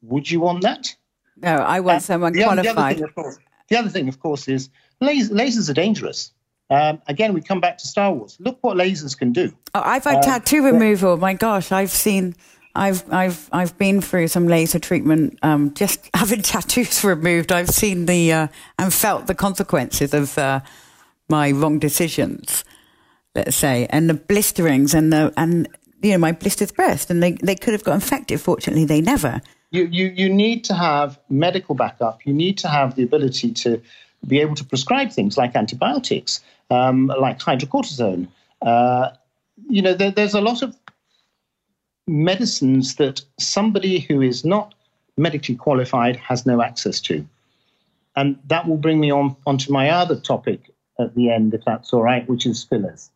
Would 0.02 0.30
you 0.30 0.40
want 0.40 0.62
that? 0.62 0.94
No, 1.36 1.56
I 1.56 1.80
want 1.80 1.96
uh, 1.96 2.00
someone 2.00 2.32
the, 2.32 2.42
qualified. 2.42 2.66
The 2.66 2.70
other, 2.70 2.94
thing, 2.94 3.08
course, 3.14 3.38
the 3.68 3.76
other, 3.76 3.88
thing, 3.88 4.08
of 4.08 4.20
course, 4.20 4.48
is 4.48 4.70
lasers, 5.02 5.30
lasers 5.30 5.70
are 5.70 5.74
dangerous. 5.74 6.32
Um, 6.70 7.02
again, 7.08 7.34
we 7.34 7.40
come 7.40 7.60
back 7.60 7.78
to 7.78 7.86
Star 7.86 8.12
Wars. 8.12 8.36
Look 8.38 8.58
what 8.60 8.76
lasers 8.76 9.16
can 9.18 9.32
do. 9.32 9.52
Oh, 9.74 9.82
I've 9.84 10.04
had 10.04 10.16
uh, 10.16 10.22
tattoo 10.22 10.64
removal. 10.64 11.16
My 11.16 11.34
gosh, 11.34 11.72
I've 11.72 11.90
seen, 11.90 12.36
I've, 12.74 13.10
I've, 13.12 13.48
I've 13.52 13.76
been 13.76 14.00
through 14.00 14.28
some 14.28 14.46
laser 14.46 14.78
treatment. 14.78 15.38
Um, 15.42 15.74
just 15.74 16.08
having 16.14 16.42
tattoos 16.42 17.02
removed, 17.02 17.52
I've 17.52 17.70
seen 17.70 18.06
the 18.06 18.32
uh, 18.32 18.48
and 18.78 18.92
felt 18.94 19.26
the 19.26 19.34
consequences 19.34 20.14
of 20.14 20.38
uh, 20.38 20.60
my 21.28 21.50
wrong 21.50 21.78
decisions 21.78 22.64
let's 23.34 23.56
say, 23.56 23.86
and 23.90 24.08
the 24.08 24.14
blisterings 24.14 24.94
and 24.94 25.12
the 25.12 25.32
and 25.36 25.68
you 26.02 26.12
know 26.12 26.18
my 26.18 26.32
blistered 26.32 26.74
breast, 26.74 27.10
and 27.10 27.22
they 27.22 27.32
they 27.32 27.54
could 27.54 27.72
have 27.72 27.84
got 27.84 27.94
infected. 27.94 28.40
Fortunately, 28.40 28.84
they 28.84 29.00
never. 29.00 29.40
You 29.70 29.84
you 29.84 30.06
you 30.06 30.28
need 30.28 30.64
to 30.64 30.74
have 30.74 31.18
medical 31.28 31.74
backup. 31.74 32.26
You 32.26 32.32
need 32.32 32.58
to 32.58 32.68
have 32.68 32.96
the 32.96 33.02
ability 33.02 33.52
to 33.52 33.80
be 34.26 34.40
able 34.40 34.54
to 34.54 34.64
prescribe 34.64 35.10
things 35.12 35.36
like 35.36 35.56
antibiotics, 35.56 36.40
um, 36.70 37.06
like 37.06 37.38
hydrocortisone. 37.38 38.28
Uh, 38.60 39.10
you 39.68 39.82
know, 39.82 39.94
there, 39.94 40.10
there's 40.10 40.34
a 40.34 40.40
lot 40.40 40.62
of 40.62 40.76
medicines 42.06 42.96
that 42.96 43.22
somebody 43.38 44.00
who 44.00 44.20
is 44.20 44.44
not 44.44 44.74
medically 45.16 45.54
qualified 45.54 46.16
has 46.16 46.44
no 46.44 46.62
access 46.62 47.00
to. 47.00 47.24
And 48.16 48.38
that 48.48 48.66
will 48.66 48.76
bring 48.76 49.00
me 49.00 49.12
on 49.12 49.36
onto 49.46 49.72
my 49.72 49.90
other 49.90 50.16
topic 50.16 50.70
at 50.98 51.14
the 51.14 51.30
end, 51.30 51.54
if 51.54 51.64
that's 51.64 51.92
all 51.92 52.02
right, 52.02 52.28
which 52.28 52.46
is 52.46 52.64
fillers. 52.64 53.10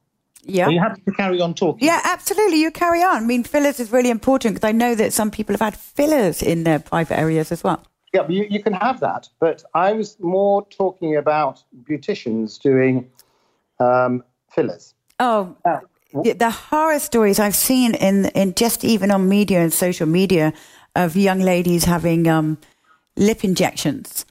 Yeah. 0.47 0.67
Are 0.67 0.71
you 0.71 0.81
happy 0.81 1.01
to 1.03 1.13
carry 1.13 1.41
on 1.41 1.55
talking? 1.55 1.87
Yeah, 1.87 2.01
absolutely. 2.05 2.61
You 2.61 2.71
carry 2.71 3.03
on. 3.03 3.23
I 3.23 3.27
mean, 3.27 3.45
fillers 3.45 3.81
is 3.81 3.91
really 3.91 4.11
important 4.11 4.55
because 4.55 4.69
I 4.69 4.73
know 4.73 4.95
that 4.95 5.13
some 5.13 5.31
people 5.31 5.55
have 5.55 5.61
had 5.61 5.77
fillers 5.77 6.43
in 6.43 6.65
their 6.65 6.79
private 6.79 7.19
areas 7.19 7.51
as 7.51 7.65
well. 7.65 7.83
Yeah, 8.13 8.29
you, 8.29 8.47
you 8.49 8.63
can 8.63 8.75
have 8.75 9.01
that. 9.01 9.29
But 9.41 9.65
I 9.75 9.93
was 9.93 10.19
more 10.21 10.67
talking 10.67 11.17
about 11.17 11.63
beauticians 11.83 12.61
doing 12.61 13.11
um, 13.81 14.23
fillers. 14.51 14.95
Oh, 15.19 15.57
uh, 15.65 15.81
the 16.13 16.51
horror 16.51 16.99
stories 16.99 17.41
I've 17.41 17.57
seen 17.57 17.95
in, 17.95 18.27
in 18.27 18.55
just 18.55 18.85
even 18.85 19.11
on 19.11 19.29
media 19.29 19.61
and 19.63 19.73
social 19.73 20.07
media 20.07 20.53
of 20.95 21.17
young 21.17 21.41
ladies 21.41 21.85
having 21.85 22.29
um, 22.29 22.59
lip 23.17 23.45
injections. 23.45 24.25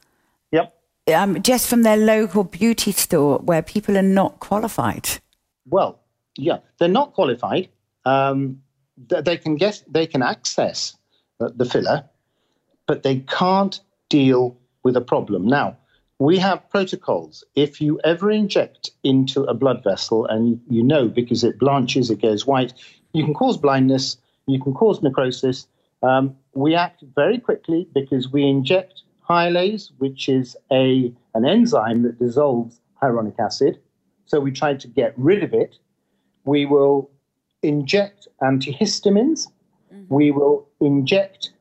Yep. 0.52 0.74
Um, 1.14 1.42
just 1.42 1.68
from 1.70 1.84
their 1.84 1.98
local 1.98 2.46
beauty 2.46 2.94
store 2.94 3.40
where 3.40 3.62
people 3.62 3.98
are 3.98 4.02
not 4.02 4.40
qualified. 4.40 5.10
Well, 5.66 6.00
yeah, 6.38 6.60
they're 6.78 6.88
not 6.88 7.14
qualified. 7.14 7.70
Um, 8.06 8.62
they 8.98 9.38
can 9.38 9.56
get, 9.56 9.84
they 9.88 10.08
can 10.08 10.22
access 10.22 10.96
the 11.40 11.66
filler, 11.66 12.06
but 12.88 13.04
they 13.04 13.20
can't 13.20 13.80
deal 14.10 14.58
with 14.84 14.96
a 14.96 15.02
problem. 15.02 15.48
Now, 15.48 15.78
we 16.20 16.38
have 16.38 16.70
protocols. 16.70 17.44
If 17.56 17.82
you 17.82 18.00
ever 18.04 18.32
inject 18.32 18.92
into 19.04 19.44
a 19.44 19.54
blood 19.54 19.84
vessel, 19.84 20.26
and 20.26 20.62
you 20.70 20.84
know 20.84 21.08
because 21.08 21.44
it 21.44 21.60
blanches, 21.60 22.10
it 22.10 22.22
goes 22.22 22.46
white, 22.46 22.74
you 23.14 23.24
can 23.24 23.34
cause 23.34 23.58
blindness, 23.58 24.18
you 24.46 24.62
can 24.62 24.74
cause 24.74 25.02
necrosis. 25.02 25.68
Um, 26.02 26.36
we 26.54 26.76
act 26.76 27.04
very 27.16 27.40
quickly 27.40 27.88
because 27.94 28.30
we 28.32 28.44
inject 28.44 29.02
hyalase, 29.28 29.92
which 29.98 30.30
is 30.30 30.56
a 30.72 31.14
an 31.34 31.46
enzyme 31.46 32.04
that 32.04 32.20
dissolves 32.20 32.80
hyaluronic 33.02 33.40
acid. 33.40 33.80
So 34.26 34.40
we 34.40 34.52
try 34.52 34.76
to 34.76 34.88
get 34.88 35.14
rid 35.18 35.44
of 35.44 35.54
it 35.54 35.78
we 36.46 36.66
will 36.66 37.10
inject 37.62 38.28
antihistamines. 38.42 39.48
Mm-hmm. 39.94 40.14
We 40.14 40.32
will 40.32 40.68
inject 40.80 41.52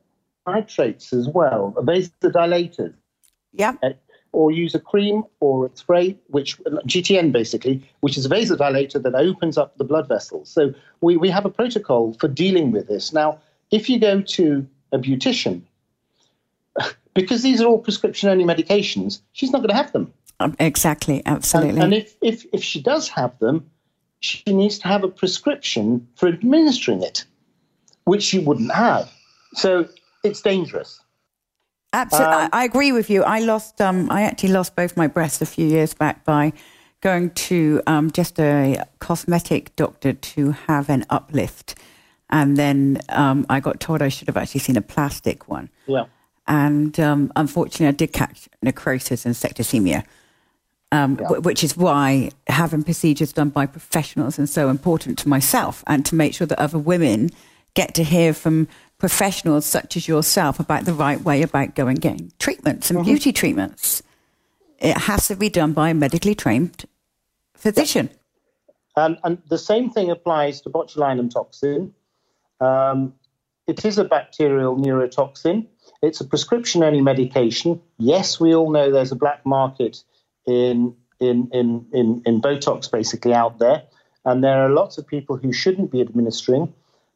nitrates 0.45 1.13
as 1.13 1.27
well, 1.29 1.73
vasodilators. 1.77 2.93
Yeah. 3.53 3.73
Uh, 3.81 3.91
or 4.33 4.51
use 4.51 4.73
a 4.73 4.79
cream 4.79 5.23
or 5.39 5.67
a 5.67 5.69
spray, 5.75 6.17
which 6.27 6.57
GTN 6.63 7.31
basically, 7.31 7.87
which 8.01 8.17
is 8.17 8.25
a 8.25 8.29
vasodilator 8.29 9.01
that 9.01 9.13
opens 9.13 9.57
up 9.59 9.77
the 9.77 9.83
blood 9.83 10.07
vessels. 10.07 10.49
So 10.49 10.73
we, 11.01 11.17
we 11.17 11.29
have 11.29 11.45
a 11.45 11.49
protocol 11.49 12.13
for 12.19 12.27
dealing 12.27 12.71
with 12.71 12.87
this. 12.87 13.13
Now, 13.13 13.39
if 13.69 13.89
you 13.89 13.99
go 13.99 14.21
to 14.21 14.67
a 14.91 14.97
beautician, 14.97 15.61
because 17.13 17.43
these 17.43 17.61
are 17.61 17.65
all 17.67 17.77
prescription 17.77 18.27
only 18.27 18.43
medications, 18.43 19.21
she's 19.33 19.51
not 19.51 19.59
going 19.59 19.69
to 19.69 19.75
have 19.75 19.91
them. 19.91 20.11
Um, 20.39 20.55
exactly, 20.59 21.21
absolutely. 21.27 21.79
And, 21.79 21.83
and 21.83 21.93
if, 21.93 22.15
if, 22.21 22.45
if 22.51 22.63
she 22.63 22.81
does 22.81 23.07
have 23.09 23.37
them, 23.37 23.69
she 24.23 24.41
needs 24.47 24.79
to 24.79 24.87
have 24.87 25.03
a 25.03 25.07
prescription 25.09 26.07
for 26.15 26.27
administering 26.29 27.03
it. 27.03 27.25
which 28.05 28.33
you 28.33 28.41
wouldn't 28.41 28.73
have. 28.73 29.09
So 29.53 29.87
it's 30.25 30.41
dangerous. 30.41 30.99
Absolutely, 31.93 32.35
um, 32.35 32.49
I, 32.51 32.65
agree 32.65 32.91
with 32.91 33.09
you. 33.09 33.23
I 33.23 33.39
lost, 33.39 33.79
um, 33.79 34.11
I 34.11 34.23
actually 34.23 34.51
lost 34.51 34.75
both 34.75 34.97
my 34.97 35.07
breasts 35.07 35.41
a 35.41 35.45
few 35.45 35.65
years 35.65 35.93
back 35.93 36.25
by 36.25 36.51
going 36.99 37.29
to 37.31 37.81
um, 37.87 38.11
just 38.11 38.39
a 38.39 38.83
cosmetic 38.99 39.73
doctor 39.77 40.11
to 40.11 40.51
have 40.67 40.89
an 40.89 41.05
uplift, 41.09 41.75
and 42.29 42.57
then 42.57 42.99
um, 43.09 43.45
I 43.47 43.59
got 43.59 43.79
told 43.79 44.01
I 44.01 44.09
should 44.09 44.27
have 44.27 44.37
actually 44.37 44.61
seen 44.61 44.75
a 44.75 44.81
plastic 44.81 45.47
one. 45.47 45.69
Yeah. 45.85 46.05
And 46.47 46.99
um, 46.99 47.31
unfortunately, 47.35 47.87
I 47.87 47.91
did 47.91 48.11
catch 48.11 48.49
necrosis 48.61 49.25
and 49.25 49.35
septicemia. 49.35 50.03
Um, 50.93 51.17
yeah. 51.19 51.39
which 51.39 51.63
is 51.63 51.75
why 51.75 52.29
having 52.45 52.83
procedures 52.83 53.33
done 53.33 53.49
by 53.49 53.65
professionals 53.65 54.37
is 54.37 54.53
so 54.53 54.69
important 54.69 55.17
to 55.19 55.27
myself 55.27 55.83
and 55.87 56.05
to 56.05 56.13
make 56.13 56.35
sure 56.35 56.45
that 56.45 56.59
other 56.59 56.77
women 56.77 57.31
get 57.73 57.95
to 57.95 58.03
hear 58.03 58.31
from 58.31 58.67
professionals 58.99 59.65
such 59.65 59.97
as 59.97 60.07
yourself 60.07 60.59
about 60.59 60.85
the 60.85 60.93
right 60.93 61.19
way 61.21 61.41
about 61.41 61.73
going 61.73 61.95
getting 61.95 62.31
treatments 62.37 62.91
and 62.91 62.99
mm-hmm. 62.99 63.09
beauty 63.09 63.33
treatments. 63.33 64.03
It 64.77 64.95
has 64.95 65.27
to 65.29 65.35
be 65.35 65.49
done 65.49 65.73
by 65.73 65.89
a 65.89 65.93
medically 65.95 66.35
trained 66.35 66.85
physician. 67.55 68.11
And, 68.95 69.17
and 69.23 69.41
the 69.49 69.57
same 69.57 69.89
thing 69.89 70.11
applies 70.11 70.61
to 70.61 70.69
botulinum 70.69 71.31
toxin. 71.31 71.93
Um, 72.61 73.15
it 73.65 73.83
is 73.83 73.97
a 73.97 74.03
bacterial 74.03 74.77
neurotoxin. 74.77 75.65
It's 76.03 76.21
a 76.21 76.25
prescription 76.25 76.83
only 76.83 77.01
medication. 77.01 77.81
Yes, 77.97 78.39
we 78.39 78.53
all 78.53 78.69
know 78.69 78.91
there's 78.91 79.11
a 79.11 79.15
black 79.15 79.43
market 79.43 80.03
in, 80.45 80.95
in, 81.19 81.49
in, 81.51 81.85
in, 81.93 82.21
in 82.25 82.41
Botox 82.41 82.91
basically 82.91 83.33
out 83.33 83.59
there. 83.59 83.83
And 84.25 84.43
there 84.43 84.65
are 84.65 84.69
lots 84.69 84.97
of 84.97 85.05
people 85.05 85.37
who 85.37 85.51
shouldn't 85.51 85.91
be 85.91 86.01
administering, 86.01 86.73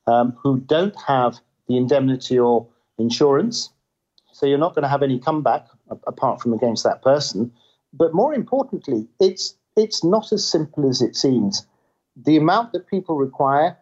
um, 0.07 0.35
who 0.41 0.59
don't 0.59 0.95
have 1.07 1.39
the 1.67 1.77
indemnity 1.77 2.37
or 2.37 2.67
insurance. 2.97 3.69
So 4.33 4.45
you're 4.45 4.57
not 4.57 4.75
going 4.75 4.83
to 4.83 4.89
have 4.89 5.03
any 5.03 5.19
comeback 5.19 5.67
apart 6.05 6.41
from 6.41 6.53
against 6.53 6.83
that 6.83 7.01
person. 7.01 7.51
But 7.93 8.13
more 8.13 8.33
importantly, 8.33 9.07
it's 9.19 9.55
it's 9.75 10.03
not 10.03 10.31
as 10.31 10.45
simple 10.45 10.89
as 10.89 11.01
it 11.01 11.15
seems. 11.15 11.65
The 12.15 12.35
amount 12.37 12.73
that 12.73 12.87
people 12.87 13.15
require 13.15 13.77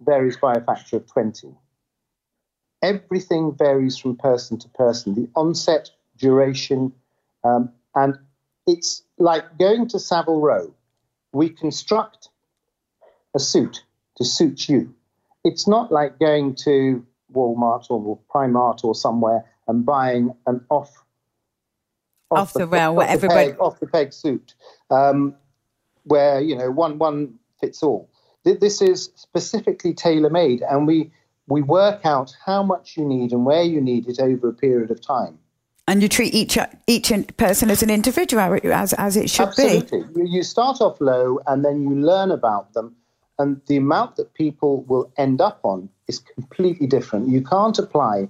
varies 0.00 0.36
by 0.36 0.54
a 0.54 0.60
factor 0.60 0.96
of 0.96 1.06
20. 1.06 1.54
Everything 2.82 3.54
varies 3.56 3.96
from 3.96 4.16
person 4.16 4.58
to 4.58 4.68
person. 4.70 5.14
The 5.14 5.28
onset, 5.36 5.90
duration, 6.18 6.92
um, 7.44 7.70
and 7.94 8.18
it's 8.66 9.02
like 9.18 9.58
going 9.58 9.88
to 9.88 9.98
Savile 9.98 10.40
Row. 10.40 10.74
We 11.32 11.50
construct 11.50 12.28
a 13.34 13.38
suit 13.38 13.84
to 14.16 14.24
suit 14.24 14.68
you 14.68 14.94
it's 15.46 15.68
not 15.68 15.92
like 15.92 16.18
going 16.18 16.56
to 16.56 17.06
Walmart 17.32 17.86
or 17.88 18.18
Primark 18.34 18.82
or 18.82 18.94
somewhere 18.94 19.44
and 19.68 19.86
buying 19.86 20.34
an 20.46 20.64
off 20.68 20.90
off, 22.30 22.38
off 22.38 22.52
the, 22.54 22.58
the 22.60 22.66
rail, 22.66 22.98
off 22.98 23.20
the 23.20 23.28
peg, 23.28 23.56
off 23.60 23.80
the 23.80 23.86
peg 23.86 24.12
suit, 24.12 24.54
um, 24.90 25.36
where 26.02 26.40
you 26.40 26.56
know 26.56 26.70
one 26.72 26.98
one 26.98 27.34
fits 27.60 27.82
all. 27.82 28.10
This 28.44 28.82
is 28.82 29.10
specifically 29.14 29.94
tailor 29.94 30.30
made, 30.30 30.62
and 30.62 30.86
we 30.86 31.12
we 31.46 31.62
work 31.62 32.04
out 32.04 32.34
how 32.44 32.64
much 32.64 32.96
you 32.96 33.04
need 33.04 33.30
and 33.30 33.46
where 33.46 33.62
you 33.62 33.80
need 33.80 34.08
it 34.08 34.18
over 34.18 34.48
a 34.48 34.52
period 34.52 34.90
of 34.90 35.00
time. 35.00 35.38
And 35.88 36.02
you 36.02 36.08
treat 36.08 36.34
each 36.34 36.58
each 36.86 37.12
person 37.36 37.70
as 37.70 37.82
an 37.82 37.90
individual, 37.90 38.58
as 38.72 38.92
as 38.94 39.16
it 39.16 39.30
should 39.30 39.48
Absolutely. 39.48 40.02
be. 40.14 40.28
You 40.28 40.42
start 40.42 40.80
off 40.80 41.00
low, 41.00 41.38
and 41.46 41.64
then 41.64 41.82
you 41.82 41.94
learn 41.94 42.32
about 42.32 42.72
them 42.72 42.96
and 43.38 43.60
the 43.66 43.76
amount 43.76 44.16
that 44.16 44.34
people 44.34 44.82
will 44.82 45.12
end 45.16 45.40
up 45.40 45.60
on 45.62 45.88
is 46.08 46.18
completely 46.18 46.86
different. 46.86 47.28
You 47.28 47.42
can't 47.42 47.78
apply 47.78 48.28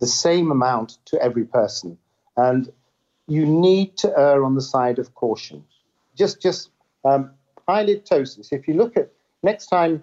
the 0.00 0.06
same 0.06 0.50
amount 0.50 0.98
to 1.06 1.20
every 1.22 1.44
person, 1.44 1.98
and 2.36 2.70
you 3.26 3.44
need 3.46 3.96
to 3.98 4.18
err 4.18 4.44
on 4.44 4.54
the 4.54 4.62
side 4.62 4.98
of 4.98 5.14
caution. 5.14 5.64
Just, 6.16 6.40
just 6.40 6.70
um, 7.04 7.30
eyelid 7.68 8.06
ptosis. 8.06 8.52
If 8.52 8.66
you 8.66 8.74
look 8.74 8.96
at 8.96 9.10
next 9.42 9.66
time 9.66 10.02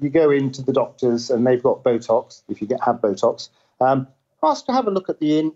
you 0.00 0.10
go 0.10 0.30
into 0.30 0.62
the 0.62 0.72
doctors 0.72 1.30
and 1.30 1.46
they've 1.46 1.62
got 1.62 1.82
Botox, 1.82 2.42
if 2.48 2.60
you 2.60 2.66
get 2.66 2.82
have 2.82 2.96
Botox, 2.96 3.48
um, 3.80 4.06
ask 4.42 4.66
to 4.66 4.72
have 4.72 4.86
a 4.86 4.90
look 4.90 5.08
at 5.08 5.20
the 5.20 5.38
in, 5.38 5.52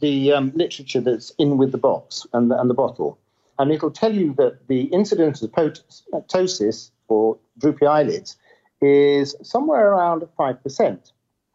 the 0.00 0.32
um, 0.32 0.52
literature 0.54 1.00
that's 1.00 1.30
in 1.38 1.56
with 1.56 1.72
the 1.72 1.78
box 1.78 2.26
and 2.32 2.50
the, 2.50 2.58
and 2.58 2.68
the 2.68 2.74
bottle, 2.74 3.18
and 3.58 3.70
it'll 3.70 3.90
tell 3.90 4.14
you 4.14 4.34
that 4.34 4.66
the 4.68 4.84
incidence 4.84 5.42
of 5.42 5.52
ptosis 5.52 6.90
or 7.08 7.38
droopy 7.58 7.86
eyelids 7.86 8.36
is 8.80 9.34
somewhere 9.42 9.90
around 9.90 10.22
5%, 10.38 11.12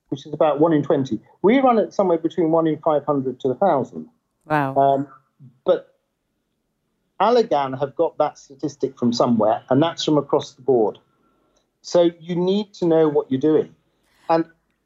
which 0.09 0.25
is 0.25 0.33
about 0.33 0.59
1 0.59 0.73
in 0.73 0.83
20. 0.83 1.19
We 1.41 1.59
run 1.59 1.79
it 1.79 1.93
somewhere 1.93 2.17
between 2.17 2.51
1 2.51 2.67
in 2.67 2.77
500 2.77 3.39
to 3.39 3.47
1,000. 3.49 4.07
Wow. 4.45 4.75
Um, 4.75 5.07
but 5.65 5.95
Allergan 7.19 7.79
have 7.79 7.95
got 7.95 8.17
that 8.17 8.37
statistic 8.37 8.99
from 8.99 9.13
somewhere, 9.13 9.63
and 9.69 9.81
that's 9.81 10.03
from 10.03 10.17
across 10.17 10.53
the 10.53 10.61
board. 10.61 10.99
So 11.81 12.11
you 12.19 12.35
need 12.35 12.73
to 12.75 12.85
know 12.85 13.07
what 13.07 13.31
you're 13.31 13.39
doing. 13.39 13.73
And 14.29 14.45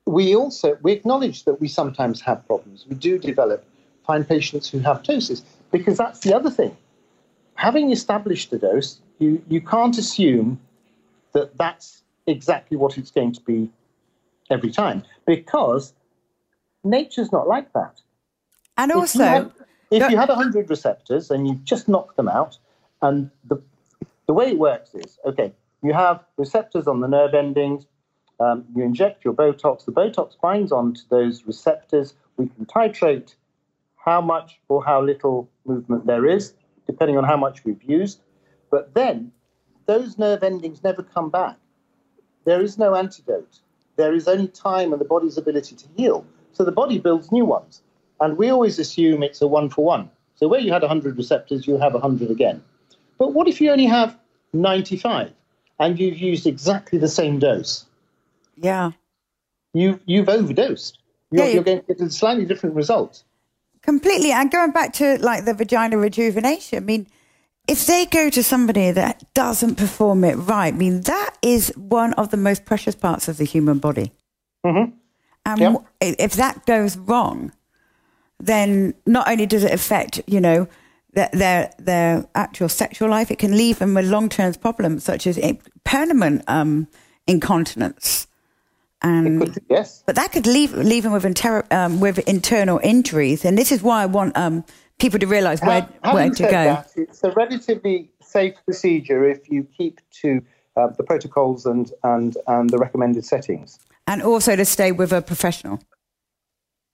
we 0.09 0.35
also 0.35 0.75
we 0.81 0.91
acknowledge 0.91 1.43
that 1.43 1.61
we 1.61 1.67
sometimes 1.67 2.19
have 2.21 2.45
problems. 2.47 2.85
We 2.89 2.95
do 2.95 3.19
develop, 3.19 3.63
find 4.07 4.27
patients 4.27 4.67
who 4.67 4.79
have 4.79 5.03
ptosis, 5.03 5.43
because 5.71 5.97
that's 5.97 6.21
the 6.21 6.33
other 6.35 6.49
thing. 6.49 6.75
Having 7.53 7.91
established 7.91 8.51
a 8.53 8.57
dose, 8.57 8.99
you, 9.19 9.43
you 9.47 9.61
can't 9.61 9.95
assume 9.97 10.59
that 11.33 11.55
that's 11.57 12.01
exactly 12.25 12.75
what 12.75 12.97
it's 12.97 13.11
going 13.11 13.33
to 13.33 13.41
be 13.41 13.69
every 14.49 14.71
time 14.71 15.03
because 15.27 15.93
nature's 16.83 17.31
not 17.31 17.47
like 17.47 17.71
that. 17.73 18.01
And 18.77 18.91
also, 18.91 19.19
if 19.19 19.25
you 19.25 19.31
had, 19.31 19.51
if 19.91 20.11
you 20.11 20.17
had 20.17 20.29
100 20.29 20.71
receptors 20.71 21.29
and 21.29 21.47
you 21.47 21.53
just 21.63 21.87
knock 21.87 22.15
them 22.15 22.29
out, 22.29 22.57
and 23.03 23.29
the, 23.45 23.61
the 24.25 24.33
way 24.33 24.47
it 24.47 24.57
works 24.57 24.95
is 24.95 25.19
okay, 25.23 25.53
you 25.83 25.93
have 25.93 26.23
receptors 26.37 26.87
on 26.87 26.99
the 26.99 27.07
nerve 27.07 27.35
endings, 27.35 27.85
um, 28.39 28.65
you 28.75 28.83
inject 28.83 29.25
your 29.25 29.33
Botox, 29.33 29.85
the 29.85 29.91
Botox 29.91 30.39
binds 30.41 30.71
onto 30.71 31.01
those 31.09 31.45
receptors. 31.45 32.13
We 32.37 32.47
can 32.47 32.65
titrate 32.65 33.35
how 33.97 34.21
much 34.21 34.59
or 34.69 34.83
how 34.83 35.01
little 35.01 35.49
movement 35.65 36.05
there 36.05 36.25
is, 36.25 36.53
depending 36.87 37.17
on 37.17 37.23
how 37.23 37.37
much 37.37 37.65
we've 37.65 37.83
used. 37.83 38.21
But 38.71 38.93
then 38.93 39.31
those 39.87 40.17
nerve 40.17 40.43
endings 40.43 40.83
never 40.83 41.03
come 41.03 41.29
back. 41.29 41.57
There 42.45 42.61
is 42.61 42.77
no 42.77 42.95
antidote. 42.95 43.59
There 43.97 44.13
is 44.13 44.27
only 44.27 44.47
time 44.47 44.93
and 44.93 45.01
the 45.01 45.05
body's 45.05 45.37
ability 45.37 45.75
to 45.75 45.85
heal. 45.97 46.25
So 46.53 46.63
the 46.63 46.71
body 46.71 46.97
builds 46.97 47.31
new 47.31 47.45
ones. 47.45 47.81
And 48.21 48.37
we 48.37 48.49
always 48.49 48.79
assume 48.79 49.23
it's 49.23 49.41
a 49.41 49.47
one 49.47 49.69
for 49.69 49.83
one. 49.83 50.09
So 50.35 50.47
where 50.47 50.59
you 50.59 50.71
had 50.71 50.81
100 50.81 51.17
receptors, 51.17 51.67
you 51.67 51.77
have 51.77 51.93
100 51.93 52.31
again. 52.31 52.63
But 53.17 53.33
what 53.33 53.47
if 53.49 53.59
you 53.59 53.71
only 53.71 53.85
have 53.85 54.17
95 54.53 55.33
and 55.79 55.99
you've 55.99 56.17
used 56.17 56.47
exactly 56.47 56.97
the 56.97 57.09
same 57.09 57.39
dose? 57.39 57.85
Yeah. 58.61 58.91
You, 59.73 59.99
you've 60.05 60.29
overdosed. 60.29 60.99
You're, 61.31 61.43
yeah, 61.43 61.47
you... 61.49 61.53
you're 61.55 61.63
going 61.63 61.81
to 61.81 61.85
get 61.85 62.01
a 62.01 62.09
slightly 62.09 62.45
different 62.45 62.75
result. 62.75 63.23
Completely. 63.81 64.31
And 64.31 64.51
going 64.51 64.71
back 64.71 64.93
to 64.93 65.17
like 65.19 65.45
the 65.45 65.53
vagina 65.53 65.97
rejuvenation, 65.97 66.77
I 66.77 66.81
mean, 66.81 67.07
if 67.67 67.85
they 67.85 68.05
go 68.05 68.29
to 68.29 68.43
somebody 68.43 68.91
that 68.91 69.23
doesn't 69.33 69.75
perform 69.75 70.23
it 70.23 70.35
right, 70.35 70.73
I 70.73 70.77
mean, 70.77 71.01
that 71.01 71.37
is 71.41 71.71
one 71.77 72.13
of 72.13 72.31
the 72.31 72.37
most 72.37 72.65
precious 72.65 72.95
parts 72.95 73.27
of 73.27 73.37
the 73.37 73.45
human 73.45 73.77
body. 73.77 74.11
Mm-hmm. 74.65 74.91
And 75.45 75.59
yep. 75.59 75.85
if 76.01 76.33
that 76.33 76.65
goes 76.65 76.97
wrong, 76.97 77.51
then 78.39 78.95
not 79.05 79.27
only 79.27 79.45
does 79.45 79.63
it 79.63 79.71
affect, 79.71 80.21
you 80.27 80.41
know, 80.41 80.67
their, 81.13 81.29
their, 81.31 81.71
their 81.77 82.27
actual 82.35 82.69
sexual 82.69 83.09
life, 83.09 83.31
it 83.31 83.39
can 83.39 83.55
leave 83.55 83.79
them 83.79 83.93
with 83.93 84.05
long 84.05 84.29
term 84.29 84.53
problems 84.55 85.03
such 85.03 85.27
as 85.27 85.39
permanent 85.83 86.43
um, 86.47 86.87
incontinence. 87.27 88.27
And 89.01 89.39
could, 89.41 89.63
yes, 89.69 90.03
but 90.05 90.15
that 90.15 90.33
could 90.33 90.45
leave 90.45 90.73
leave 90.73 91.03
them 91.03 91.13
with, 91.13 91.25
inter- 91.25 91.65
um, 91.71 92.01
with 92.01 92.19
internal 92.19 92.81
injuries, 92.83 93.45
and 93.45 93.57
this 93.57 93.71
is 93.71 93.81
why 93.81 94.03
I 94.03 94.07
want 94.07 94.37
um, 94.37 94.65
people 94.99 95.19
to 95.19 95.25
realise 95.25 95.61
where, 95.61 95.87
where 96.11 96.29
to 96.29 96.43
go. 96.43 96.49
That, 96.49 96.91
it's 96.95 97.23
a 97.23 97.31
relatively 97.31 98.11
safe 98.21 98.55
procedure 98.65 99.27
if 99.27 99.49
you 99.49 99.63
keep 99.63 100.01
to 100.21 100.41
uh, 100.75 100.87
the 100.87 101.03
protocols 101.03 101.65
and, 101.65 101.91
and, 102.03 102.37
and 102.47 102.69
the 102.69 102.77
recommended 102.77 103.25
settings. 103.25 103.79
And 104.05 104.21
also 104.21 104.55
to 104.55 104.65
stay 104.65 104.91
with 104.91 105.11
a 105.11 105.21
professional. 105.21 105.79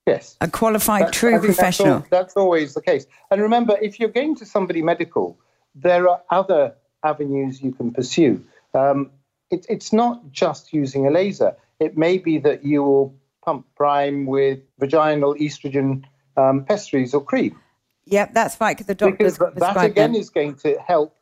Yes. 0.05 0.37
A 0.39 0.47
qualified, 0.47 1.07
that's, 1.07 1.17
true 1.17 1.39
professional. 1.39 1.99
That's, 1.99 2.09
that's, 2.09 2.37
always 2.37 2.75
the 2.75 2.81
case. 2.81 3.07
And 3.31 3.41
remember, 3.41 3.77
if 3.81 3.99
you're 3.99 4.09
going 4.09 4.35
to 4.35 4.45
somebody 4.45 4.81
medical, 4.83 5.37
there 5.73 6.07
are 6.07 6.21
other 6.29 6.75
avenues 7.03 7.61
you 7.61 7.71
can 7.71 7.91
pursue. 7.91 8.45
Um, 8.73 9.11
it, 9.49 9.65
it's 9.67 9.91
not 9.91 10.31
just 10.31 10.73
using 10.73 11.07
a 11.07 11.09
laser. 11.09 11.55
It 11.79 11.97
may 11.97 12.17
be 12.17 12.37
that 12.39 12.63
you 12.63 12.83
will 12.83 13.15
pump 13.43 13.65
prime 13.75 14.25
with 14.25 14.59
vaginal 14.79 15.35
estrogen 15.35 16.03
um, 16.37 16.65
pessaries 16.65 17.13
or 17.13 17.23
cream. 17.23 17.59
Yep, 18.05 18.33
that's 18.33 18.59
right. 18.61 18.77
Because 18.77 18.87
the 18.87 18.95
doctors 18.95 19.37
because 19.37 19.53
that 19.55 19.83
again 19.83 20.13
them. 20.13 20.21
is 20.21 20.29
going 20.29 20.55
to 20.55 20.77
help 20.85 21.17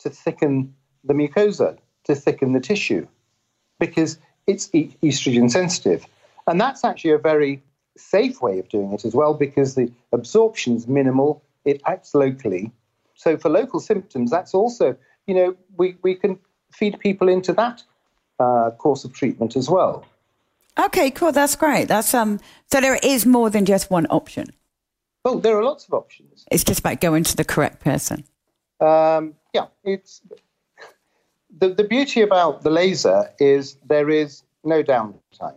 to 0.00 0.10
thicken 0.10 0.74
the 1.04 1.14
mucosa, 1.14 1.78
to 2.04 2.14
thicken 2.14 2.52
the 2.52 2.60
tissue, 2.60 3.06
because 3.78 4.18
it's 4.46 4.68
estrogen 4.68 5.50
sensitive. 5.50 6.06
And 6.46 6.60
that's 6.60 6.84
actually 6.84 7.12
a 7.12 7.18
very 7.18 7.62
safe 7.96 8.40
way 8.42 8.58
of 8.58 8.68
doing 8.68 8.92
it 8.92 9.04
as 9.04 9.14
well 9.14 9.34
because 9.34 9.74
the 9.74 9.90
absorption 10.12 10.76
is 10.76 10.86
minimal, 10.86 11.42
it 11.64 11.80
acts 11.86 12.14
locally. 12.14 12.70
So 13.14 13.36
for 13.38 13.48
local 13.48 13.80
symptoms, 13.80 14.30
that's 14.30 14.54
also, 14.54 14.96
you 15.26 15.34
know, 15.34 15.56
we, 15.76 15.96
we 16.02 16.14
can 16.14 16.38
feed 16.72 16.98
people 17.00 17.28
into 17.28 17.52
that 17.54 17.82
uh, 18.38 18.70
course 18.72 19.04
of 19.04 19.12
treatment 19.12 19.56
as 19.56 19.68
well. 19.68 20.04
Okay, 20.78 21.10
cool. 21.10 21.32
That's 21.32 21.56
great. 21.56 21.88
That's 21.88 22.12
um. 22.14 22.38
So 22.70 22.80
there 22.80 22.98
is 23.02 23.24
more 23.24 23.50
than 23.50 23.64
just 23.64 23.90
one 23.90 24.06
option. 24.10 24.48
Oh, 25.24 25.40
there 25.40 25.58
are 25.58 25.64
lots 25.64 25.86
of 25.86 25.94
options. 25.94 26.44
It's 26.50 26.64
just 26.64 26.80
about 26.80 27.00
going 27.00 27.24
to 27.24 27.36
the 27.36 27.44
correct 27.44 27.80
person. 27.80 28.24
Um, 28.80 29.34
yeah, 29.54 29.66
it's 29.84 30.20
the 31.58 31.70
the 31.70 31.84
beauty 31.84 32.20
about 32.20 32.62
the 32.62 32.70
laser 32.70 33.30
is 33.38 33.78
there 33.86 34.10
is 34.10 34.42
no 34.64 34.82
downtime. 34.82 35.56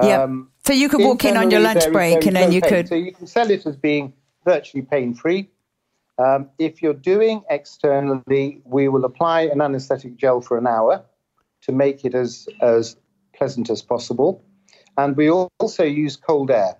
Yeah. 0.00 0.22
Um, 0.22 0.50
so 0.64 0.72
you 0.72 0.88
could 0.88 1.00
walk 1.00 1.24
in 1.24 1.36
on 1.36 1.50
your 1.50 1.60
lunch 1.60 1.90
break 1.90 2.24
and 2.24 2.36
then 2.36 2.52
you 2.52 2.60
pain. 2.60 2.70
could. 2.70 2.88
So 2.88 2.94
you 2.94 3.12
can 3.12 3.26
sell 3.26 3.50
it 3.50 3.66
as 3.66 3.76
being 3.76 4.12
virtually 4.44 4.82
pain 4.82 5.14
free. 5.14 5.48
Um, 6.18 6.50
if 6.58 6.82
you're 6.82 6.94
doing 6.94 7.42
externally, 7.50 8.60
we 8.64 8.88
will 8.88 9.04
apply 9.04 9.42
an 9.42 9.60
anesthetic 9.60 10.16
gel 10.16 10.40
for 10.40 10.58
an 10.58 10.66
hour 10.66 11.04
to 11.68 11.72
make 11.72 12.04
it 12.04 12.14
as, 12.14 12.48
as 12.60 12.96
pleasant 13.34 13.70
as 13.70 13.82
possible. 13.82 14.42
And 14.96 15.16
we 15.16 15.30
also 15.30 15.84
use 15.84 16.16
cold 16.16 16.50
air, 16.50 16.76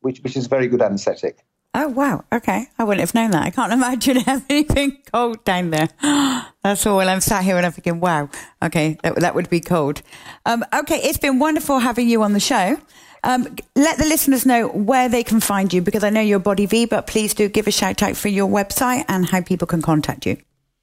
which, 0.00 0.20
which 0.20 0.36
is 0.36 0.46
very 0.46 0.68
good 0.68 0.82
anesthetic. 0.82 1.38
Oh, 1.74 1.88
wow. 1.88 2.24
Okay. 2.30 2.66
I 2.78 2.84
wouldn't 2.84 3.00
have 3.00 3.14
known 3.14 3.30
that. 3.30 3.44
I 3.44 3.50
can't 3.50 3.72
imagine 3.80 4.18
having 4.18 4.44
anything 4.50 4.98
cold 5.10 5.42
down 5.44 5.70
there. 5.70 5.88
That's 6.62 6.86
all. 6.86 7.00
I'm 7.00 7.22
sat 7.22 7.42
here 7.42 7.56
and 7.56 7.64
I'm 7.64 7.72
thinking, 7.72 8.00
wow. 8.00 8.28
Okay. 8.62 8.98
That, 9.02 9.16
that 9.16 9.34
would 9.34 9.48
be 9.48 9.60
cold. 9.60 10.02
Um, 10.44 10.62
okay. 10.74 11.00
It's 11.02 11.18
been 11.18 11.38
wonderful 11.38 11.78
having 11.78 12.08
you 12.08 12.22
on 12.22 12.34
the 12.34 12.40
show. 12.40 12.78
Um, 13.24 13.56
let 13.74 13.98
the 13.98 14.04
listeners 14.04 14.44
know 14.44 14.68
where 14.68 15.08
they 15.08 15.22
can 15.22 15.40
find 15.40 15.72
you 15.72 15.80
because 15.80 16.04
I 16.04 16.10
know 16.10 16.20
you're 16.20 16.40
Body 16.40 16.66
V, 16.66 16.84
but 16.86 17.06
please 17.06 17.32
do 17.34 17.48
give 17.48 17.66
a 17.66 17.70
shout 17.70 18.02
out 18.02 18.16
for 18.16 18.28
your 18.28 18.48
website 18.48 19.04
and 19.08 19.24
how 19.24 19.40
people 19.40 19.66
can 19.66 19.80
contact 19.80 20.26
you. 20.26 20.36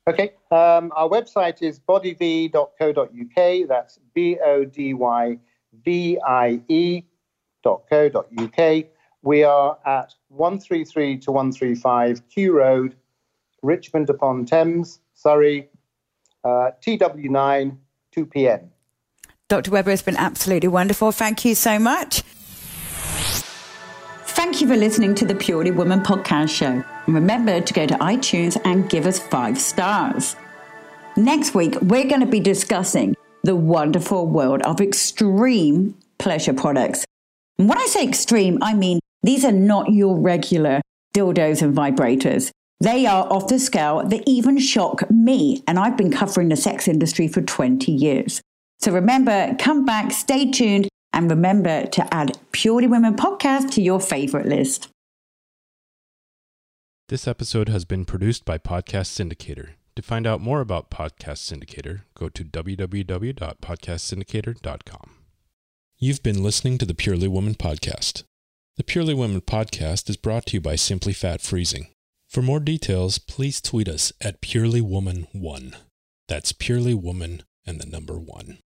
Okay. 0.10 0.34
Um, 0.50 0.91
our 0.95 1.08
website 1.08 1.62
is 1.62 1.80
bodyv.co.uk. 1.80 3.67
That's 3.67 4.00
B 4.15 4.39
O 4.43 4.65
D 4.65 4.95
Y 4.95 5.38
V 5.86 6.19
I 6.28 6.62
E.co.uk. 6.67 8.15
We 9.22 9.43
are 9.43 9.78
at 9.86 10.15
133 10.30 11.17
to 11.19 11.32
135 11.32 12.28
Kew 12.30 12.54
Road, 12.54 12.95
Richmond 13.62 14.10
upon 14.10 14.45
Thames, 14.45 15.00
Surrey, 15.13 15.69
uh, 16.43 16.72
TW9 16.84 17.78
2 18.12 18.26
p.m. 18.26 18.72
Dr. 19.48 19.69
Weber 19.69 19.91
has 19.91 20.02
been 20.02 20.17
absolutely 20.17 20.69
wonderful. 20.69 21.12
Thank 21.12 21.45
you 21.45 21.54
so 21.54 21.78
much. 21.78 22.24
Thank 24.60 24.72
you 24.72 24.76
for 24.76 24.86
listening 24.86 25.15
to 25.15 25.26
the 25.26 25.36
Purely 25.36 25.72
Woman 25.72 26.02
podcast 26.02 26.50
show. 26.50 26.84
And 27.06 27.15
remember 27.15 27.62
to 27.62 27.74
go 27.74 27.88
to 27.88 27.93
iTunes 27.93 28.60
and 28.65 28.89
give 28.89 29.06
us 29.06 29.17
five 29.17 29.58
stars. 29.58 30.36
Next 31.15 31.56
week, 31.56 31.78
we're 31.82 32.10
going 32.10 32.19
to 32.19 32.28
be 32.28 32.41
discussing 32.41 33.15
the 33.45 33.56
wonderful 33.56 34.28
world 34.28 34.62
of 34.63 34.82
extreme 34.82 35.95
pleasure 36.17 36.54
products. 36.54 37.06
And 37.58 37.69
when 37.69 37.78
I 37.78 37.86
say 37.86 38.04
extreme, 38.04 38.60
I 38.62 38.74
mean 38.74 39.00
these 39.24 39.45
are 39.45 39.54
not 39.54 39.93
your 39.93 40.19
regular 40.19 40.82
dildos 41.15 41.62
and 41.62 41.74
vibrators. 41.74 42.52
They 42.82 43.06
are 43.06 43.32
off 43.32 43.48
the 43.48 43.60
scale 43.60 44.06
that 44.08 44.24
even 44.28 44.58
shock 44.58 45.10
me. 45.10 45.63
And 45.67 45.80
I've 45.80 45.95
been 45.95 46.12
covering 46.12 46.50
the 46.50 46.58
sex 46.58 46.86
industry 46.89 47.30
for 47.30 47.41
20 47.41 47.93
years. 47.93 48.41
So 48.80 48.91
remember, 48.91 49.56
come 49.58 49.86
back, 49.86 50.12
stay 50.12 50.52
tuned, 50.52 50.89
and 51.13 51.30
remember 51.30 51.86
to 51.88 52.13
add 52.13 52.38
Purely 52.52 52.88
Women 52.88 53.15
podcast 53.15 53.72
to 53.72 53.82
your 53.82 54.00
favorite 54.00 54.45
list. 54.45 54.88
This 57.10 57.28
episode 57.28 57.67
has 57.69 57.86
been 57.86 58.06
produced 58.06 58.45
by 58.45 58.58
Podcast 58.58 59.10
Syndicator. 59.10 59.69
To 59.95 60.02
find 60.04 60.28
out 60.28 60.41
more 60.41 60.62
about 60.62 60.91
Podcast 60.91 61.52
Syndicator, 61.52 62.02
go 62.13 62.30
to 62.30 62.45
www.podcastsyndicator.com. 62.45 65.12
You've 65.98 66.24
been 66.24 66.43
listening 66.43 66.78
to 66.78 66.86
the 66.86 66.93
Purely 66.93 67.28
Woman 67.28 67.56
podcast. 67.56 68.24
The 68.78 68.84
Purely 68.84 69.13
Women 69.13 69.41
podcast 69.41 70.10
is 70.10 70.15
brought 70.15 70.45
to 70.45 70.56
you 70.58 70.62
by 70.62 70.76
Simply 70.76 71.12
Fat 71.12 71.41
Freezing. 71.41 71.88
For 72.30 72.41
more 72.41 72.62
details, 72.62 73.17
please 73.17 73.60
tweet 73.60 73.89
us 73.89 74.13
at 74.22 74.39
purelywoman1. 74.39 75.76
That's 76.30 76.54
purely 76.54 76.93
woman 76.93 77.43
and 77.65 77.82
the 77.82 77.88
number 77.88 78.17
one. 78.19 78.60